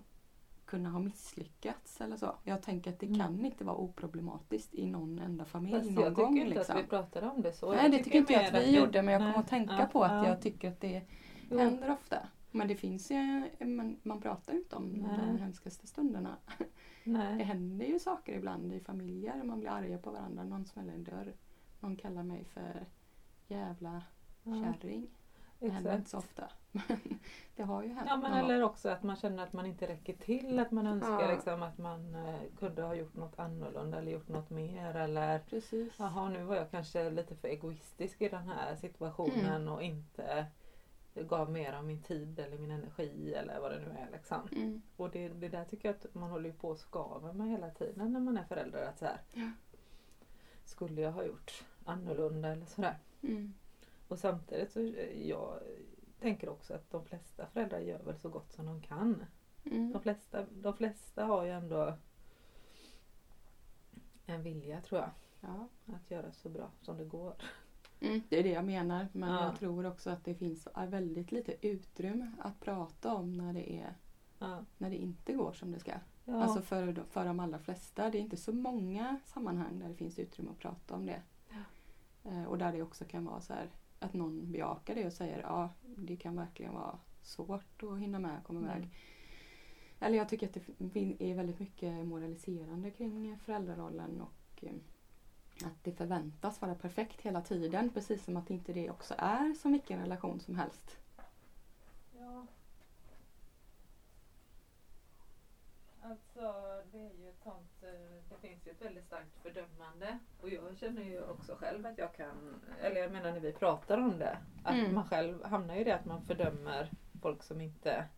[0.65, 2.37] kunna ha misslyckats eller så.
[2.45, 3.19] Jag tänker att det Mm.
[3.20, 6.39] kan inte vara oproblematiskt i någon enda familj Fast någon jag tycker gång.
[6.39, 6.77] inte liksom.
[6.77, 7.73] att vi pratade om det så.
[7.73, 9.87] Nej det tycker inte jag att vi gjorde men jag nej, kommer att tänka ja,
[9.87, 10.28] på att ja.
[10.28, 11.03] jag tycker att det
[11.51, 11.59] Jo.
[11.59, 12.16] händer ofta.
[12.57, 15.19] Men det finns ju, man, man pratar ju inte om Nej.
[15.19, 16.37] de hemskaste stunderna.
[16.59, 17.43] Det Nej.
[17.43, 19.43] händer ju saker ibland i familjer.
[19.43, 20.45] Man blir arga på varandra.
[20.45, 21.35] Någon smäller en dörr.
[21.81, 22.87] Någon kallar mig för
[23.47, 24.03] jävla
[24.43, 25.07] Ja, kärring.
[25.59, 26.51] Det händer inte så ofta.
[26.73, 27.19] Men
[27.57, 28.07] det har ju hänt.
[28.09, 28.51] Ja men någon gång.
[28.51, 30.59] eller också att man känner att man inte räcker till.
[30.59, 31.33] Att man önskar Ja.
[31.33, 34.95] liksom att man eh, kunde ha gjort något annorlunda eller gjort något mer.
[34.97, 35.93] Eller Precis.
[35.99, 39.69] jaha nu var jag kanske lite för egoistisk i den här situationen Mm.
[39.74, 40.47] och inte
[41.22, 44.09] gav mer av min tid eller min energi eller vad det nu är.
[44.12, 44.48] Liksom.
[44.52, 44.82] Mm.
[44.97, 48.12] Och det, det där tycker jag att man håller på och skaver med hela tiden
[48.12, 48.86] när man är förälder.
[48.86, 49.51] Att så här, Ja.
[50.64, 52.98] Skulle jag ha gjort annorlunda eller sådär.
[53.22, 53.55] Mm.
[54.09, 55.60] Och samtidigt så jag
[56.20, 59.24] tänker också att de flesta föräldrar gör väl så gott som de kan.
[59.64, 59.93] Mm.
[59.93, 61.94] De flesta, de flesta har ju ändå
[64.26, 65.10] en vilja tror jag.
[65.40, 65.68] Ja.
[65.94, 67.34] Att göra så bra som det går.
[68.01, 69.09] Mm, det är det jag menar.
[69.12, 69.44] Men Ja.
[69.44, 73.94] jag tror också att det finns väldigt lite utrymme att prata om när det, är,
[74.39, 74.64] Ja.
[74.78, 75.93] när det inte går som det ska.
[76.24, 76.43] Ja.
[76.43, 78.10] Alltså för, för de allra flesta.
[78.10, 81.23] Det är inte så många sammanhang där det finns utrymme att prata om det.
[82.24, 85.40] Eh, och där det också kan vara så här att någon bejakar det och säger
[85.40, 88.77] ja det kan verkligen vara svårt att hinna med och komma iväg.
[88.77, 88.89] Mm.
[90.01, 94.73] Eller jag tycker att det är väldigt mycket moraliserande kring föräldrarollen och eh,
[95.65, 97.91] att det förväntas vara perfekt hela tiden.
[97.91, 100.99] Precis som att inte det också är som vilken relation som helst.
[102.19, 102.47] Ja.
[106.03, 106.41] Alltså
[106.93, 107.91] det är ju ett sånt, eh,
[108.31, 110.19] det finns ju ett väldigt starkt fördömande.
[110.41, 113.99] Och jag känner ju också själv att jag kan, eller jag menar när vi pratar
[113.99, 114.95] om det, att Mm.
[114.95, 116.91] man själv hamnar i det att man fördömer
[117.23, 118.09] folk som inte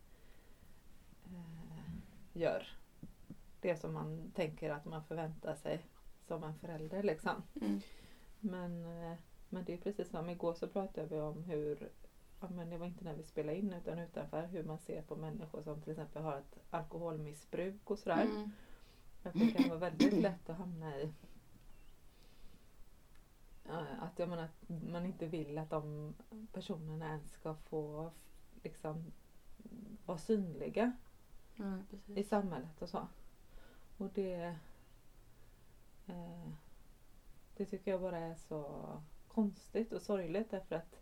[1.25, 1.93] eh,
[2.33, 2.67] gör
[3.61, 5.85] det som man tänker att man förväntar sig
[6.29, 7.43] som en förälder liksom.
[7.61, 7.79] Mm.
[8.39, 9.17] Men, eh,
[9.49, 11.89] men det är precis som igår så pratade vi om hur,
[12.39, 15.15] ja, men det var inte när vi spelade in utan utanför, hur man ser på
[15.15, 18.21] människor som till exempel har ett alkoholmissbruk och sådär.
[18.23, 18.51] Mm.
[19.23, 21.13] Att det kan vara väldigt lätt att hamna i
[23.99, 26.13] att, jag menar, att man inte vill att de
[26.51, 28.11] personerna ens ska få
[28.63, 29.11] liksom
[30.05, 30.91] vara synliga
[31.55, 31.77] Ja,
[32.15, 33.07] i samhället och så.
[33.97, 34.55] Och det
[37.57, 38.63] Det tycker jag bara är så
[39.27, 40.99] konstigt och sorgligt därför att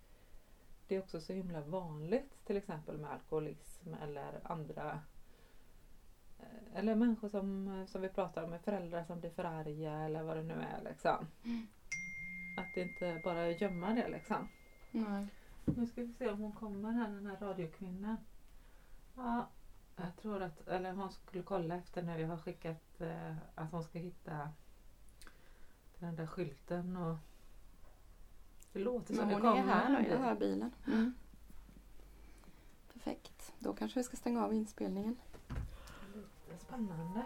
[0.88, 5.00] det är också så himla vanligt till exempel med alkoholism eller andra
[6.40, 10.24] eh, eller människor som, som vi pratar om med föräldrar som blir för arga eller
[10.24, 11.28] vad det nu är liksom.
[11.46, 11.68] Mm.
[12.58, 14.48] Att inte bara gömma det liksom.
[14.92, 15.28] Nej.
[15.66, 18.18] Nu ska vi se om hon kommer här den här radiokvinnan.
[19.16, 19.48] Ja,
[19.96, 23.84] jag tror att, eller hon skulle kolla efter när vi har skickat eh, att hon
[23.84, 24.50] ska hitta
[26.00, 27.18] den där skylten och
[28.74, 30.72] det låter som Men det hon kommer är här nu, jag hör bilen.
[30.88, 31.14] Mm.
[32.94, 33.54] Perfekt.
[33.60, 35.16] Då kanske vi ska stänga av inspelningen.
[36.16, 37.22] Lite spännande.